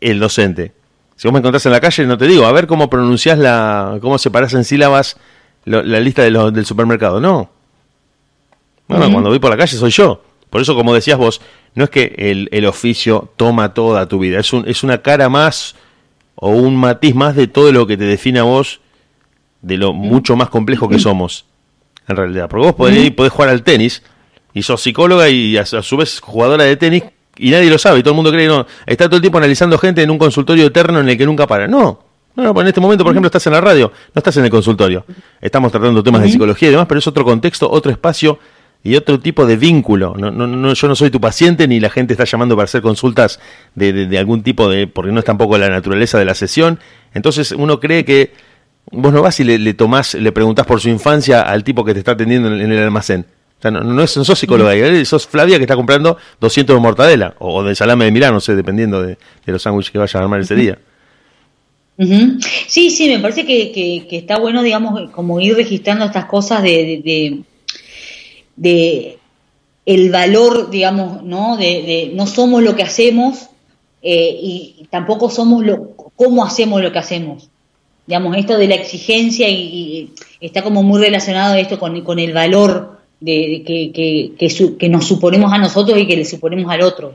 [0.00, 0.72] el docente.
[1.16, 3.98] Si vos me encontrás en la calle, no te digo, a ver cómo pronunciás la,
[4.00, 5.16] cómo separás en sílabas
[5.64, 7.20] la lista de del supermercado.
[7.20, 7.50] No.
[8.88, 10.22] Bueno, cuando voy por la calle soy yo.
[10.48, 11.40] Por eso, como decías vos,
[11.74, 15.28] no es que el, el oficio toma toda tu vida, es, un, es una cara
[15.28, 15.76] más
[16.34, 18.80] o un matiz más de todo lo que te define a vos
[19.62, 21.46] de lo mucho más complejo que somos,
[22.08, 22.48] en realidad.
[22.48, 24.02] Porque vos podés, podés jugar al tenis
[24.54, 27.04] y sos psicóloga y a, su vez jugadora de tenis
[27.36, 28.66] y nadie lo sabe y todo el mundo cree que no.
[28.86, 31.66] Está todo el tiempo analizando gente en un consultorio eterno en el que nunca para.
[31.66, 32.04] No.
[32.36, 34.50] No, no, en este momento, por ejemplo, estás en la radio, no estás en el
[34.50, 35.04] consultorio.
[35.40, 38.38] Estamos tratando temas de psicología y demás, pero es otro contexto, otro espacio
[38.84, 40.14] y otro tipo de vínculo.
[40.16, 42.82] No, no, no, yo no soy tu paciente ni la gente está llamando para hacer
[42.82, 43.40] consultas
[43.74, 46.78] de, de, de algún tipo de, porque no es tampoco la naturaleza de la sesión.
[47.14, 48.32] Entonces uno cree que
[48.92, 51.92] Vos no vas y le, le tomás, le preguntás por su infancia al tipo que
[51.92, 53.24] te está atendiendo en, el almacén.
[53.58, 54.72] O sea, no, no, sos psicóloga,
[55.04, 58.56] sos Flavia que está comprando 200 de mortadela o, de salame de Milán, no sé,
[58.56, 60.78] dependiendo de, los sándwiches que vayas a armar ese día.
[62.66, 63.70] Sí, sí, me parece que,
[64.08, 67.44] que, está bueno, digamos, como ir registrando estas cosas de,
[68.56, 69.18] de,
[69.84, 71.58] el valor, digamos, ¿no?
[71.58, 73.50] De, no somos lo que hacemos
[74.02, 77.50] eh, y tampoco somos lo, cómo hacemos lo que hacemos
[78.06, 82.98] digamos, esto de la exigencia y, está como muy relacionado esto con, con el valor
[83.20, 87.14] de, que, que, que, nos suponemos a nosotros y que le suponemos al otro.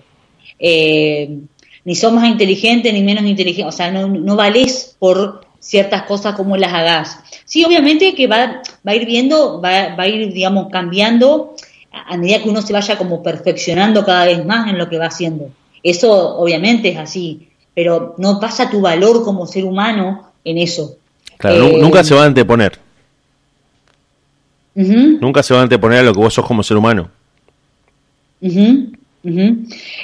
[0.59, 1.39] Eh,
[1.83, 6.35] ni sos más inteligente ni menos inteligente, o sea, no, no valés por ciertas cosas
[6.35, 7.19] como las hagas.
[7.45, 11.55] Sí, obviamente que va, va a ir viendo, va, va a ir, digamos, cambiando
[11.91, 15.07] a medida que uno se vaya como perfeccionando cada vez más en lo que va
[15.07, 15.49] haciendo.
[15.81, 20.95] Eso obviamente es así, pero no pasa tu valor como ser humano en eso.
[21.37, 22.79] Claro, nunca se va a anteponer.
[24.75, 27.09] Nunca se va a anteponer a lo que vos sos como ser humano.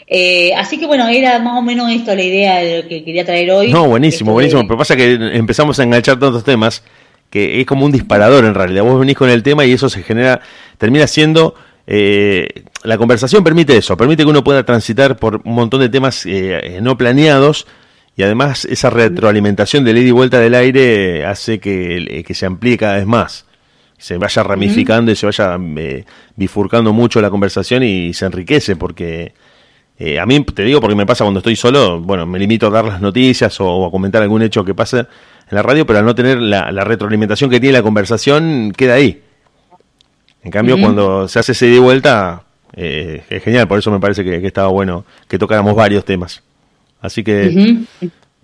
[0.08, 3.24] Eh, así que bueno, era más o menos esto la idea de lo que quería
[3.24, 3.72] traer hoy.
[3.72, 4.64] No, buenísimo, buenísimo.
[4.64, 6.84] Pero pasa que empezamos a enganchar tantos temas
[7.30, 8.84] que es como un disparador en realidad.
[8.84, 10.42] Vos venís con el tema y eso se genera,
[10.78, 11.56] termina siendo
[11.88, 16.26] eh, la conversación permite eso, permite que uno pueda transitar por un montón de temas
[16.26, 17.68] eh, no planeados
[18.16, 22.78] y además esa retroalimentación de ida y vuelta del aire hace que, que se amplíe
[22.78, 23.46] cada vez más,
[23.98, 26.06] se vaya ramificando y se vaya eh,
[26.36, 29.34] bifurcando mucho la conversación y se enriquece porque
[29.98, 32.70] eh, a mí te digo porque me pasa cuando estoy solo, bueno, me limito a
[32.72, 35.08] dar las noticias o, a comentar algún hecho que pase en
[35.52, 39.22] la radio, pero al no tener la, retroalimentación que tiene la conversación, queda ahí.
[40.44, 42.44] En cambio, cuando se hace ese ida y vuelta,
[42.74, 46.42] eh, es genial, por eso me parece que estaba bueno que tocáramos varios temas.
[47.02, 47.84] Así que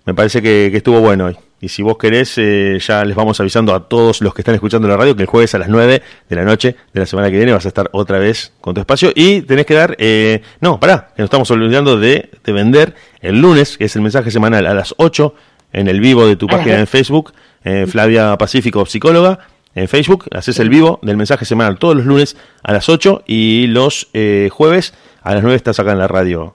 [0.08, 1.36] me parece que, estuvo bueno hoy.
[1.60, 4.86] Y si vos querés, eh, ya les vamos avisando a todos los que están escuchando
[4.88, 7.36] la radio que el jueves a las 9 de la noche de la semana que
[7.36, 9.12] viene vas a estar otra vez con tu espacio.
[9.14, 13.40] Y tenés que dar, eh, no, pará, que nos estamos olvidando de, de, vender el
[13.40, 15.34] lunes, que es el mensaje semanal a las 8
[15.72, 17.34] en el vivo de tu página en Facebook,
[17.64, 19.40] eh, Flavia Pacífico Psicóloga.
[19.74, 23.66] En Facebook haces el vivo del mensaje semanal todos los lunes a las 8 y
[23.66, 24.08] los
[24.50, 26.54] jueves a las 9 estás acá en la radio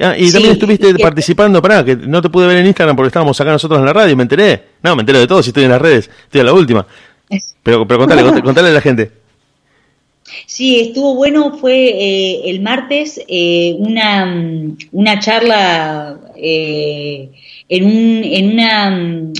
[0.00, 3.40] Ah, y también estuviste participando, pará, que no te pude ver en Instagram porque estábamos
[3.40, 4.62] acá nosotros en la radio, me enteré.
[4.82, 6.84] No, me enteré de todo, si estoy en las redes, estoy a la última.
[7.62, 9.10] Pero, pero contale, contale, a la gente.
[10.46, 17.30] Sí, estuvo bueno, fue eh, el martes eh, una, una charla eh,
[17.68, 19.32] en, un, en una mm,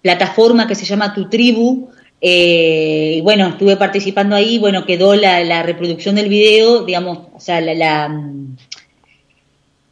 [0.00, 1.90] plataforma que se llama Tu Tribu.
[2.20, 7.60] y bueno, estuve participando ahí, bueno, quedó la, la reproducción del video, digamos, o sea,
[7.60, 8.56] la, la, mm,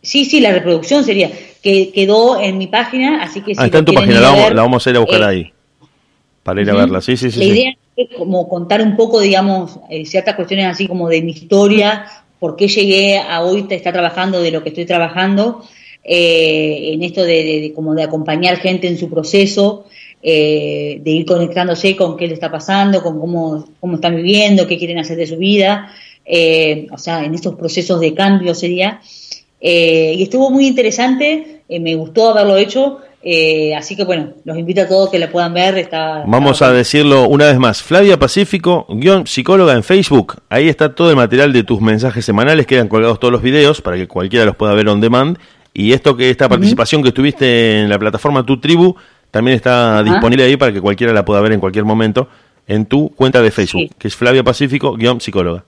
[0.06, 3.56] Sí, sí, la reproducción sería, que quedó en mi página, así que...
[3.56, 5.52] Si ah, está en tu página, la vamos, la vamos, a ir a buscar ahí,
[6.44, 7.40] para ir a verla, sí, sí, sí.
[7.40, 7.76] La idea
[8.16, 12.06] como contar un poco, digamos, eh, ciertas cuestiones así como de mi historia,
[12.38, 15.64] por qué llegué a hoy estar trabajando de lo que estoy trabajando,
[16.04, 19.86] eh, en esto de, como de acompañar gente en su proceso,
[20.22, 24.78] eh, de ir conectándose con qué le está pasando, con cómo, cómo están viviendo, qué
[24.78, 25.90] quieren hacer de su vida,
[26.92, 29.00] o sea, en estos procesos de cambio sería.
[29.72, 34.86] Y estuvo muy interesante, me gustó haberlo hecho, eh, así que bueno, los invito a
[34.86, 35.76] todos que la puedan ver.
[35.78, 37.82] Está, Vamos a decirlo una vez más.
[37.82, 40.36] Flavia Pacífico, guion psicóloga en Facebook.
[40.48, 42.68] Ahí está todo el material de tus mensajes semanales.
[42.68, 45.38] Quedan colgados todos los videos para que cualquiera los pueda ver on demand.
[45.74, 48.94] Y esto que esta participación que tuviste en la plataforma Tu Tribu
[49.32, 52.28] también está disponible ahí para que cualquiera la pueda ver en cualquier momento
[52.68, 55.64] en tu cuenta de Facebook, que es Flavia Pacífico, guion psicóloga.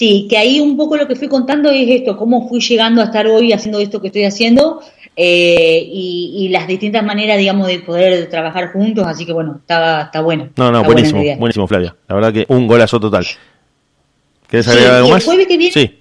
[0.00, 3.04] Sí, que ahí un poco lo que fui contando es esto, cómo fui llegando a
[3.04, 4.80] estar hoy haciendo esto que estoy haciendo
[5.14, 10.22] eh, y, las distintas maneras, digamos, de poder trabajar juntos, así que bueno, está, está
[10.22, 10.48] bueno.
[10.56, 11.94] No, no, buenísimo, buenísimo, Flavia.
[12.08, 13.26] La verdad que un golazo total.
[14.46, 15.22] ¿Quieres agregar algo más?
[15.22, 15.98] El jueves que viene, sí.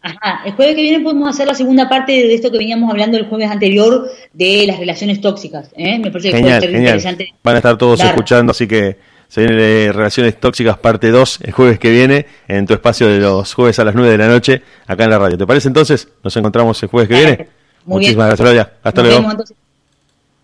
[0.00, 3.18] Ajá, el jueves que viene podemos hacer la segunda parte de esto que veníamos hablando
[3.18, 5.70] el jueves anterior de las relaciones tóxicas.
[5.76, 5.98] ¿eh?
[5.98, 7.34] Me parece que genial, puede ser interesante.
[7.44, 8.96] Van a estar todos escuchando, así que
[9.28, 13.52] se viene Relaciones Tóxicas parte 2 el jueves que viene en tu espacio de los
[13.54, 15.36] jueves a las 9 de la noche acá en la radio.
[15.38, 16.08] ¿Te parece entonces?
[16.24, 17.48] Nos encontramos el jueves que viene.
[17.84, 18.68] Muchísimas gracias.
[18.82, 19.28] Hasta luego.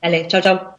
[0.00, 0.73] Dale, chao, chao.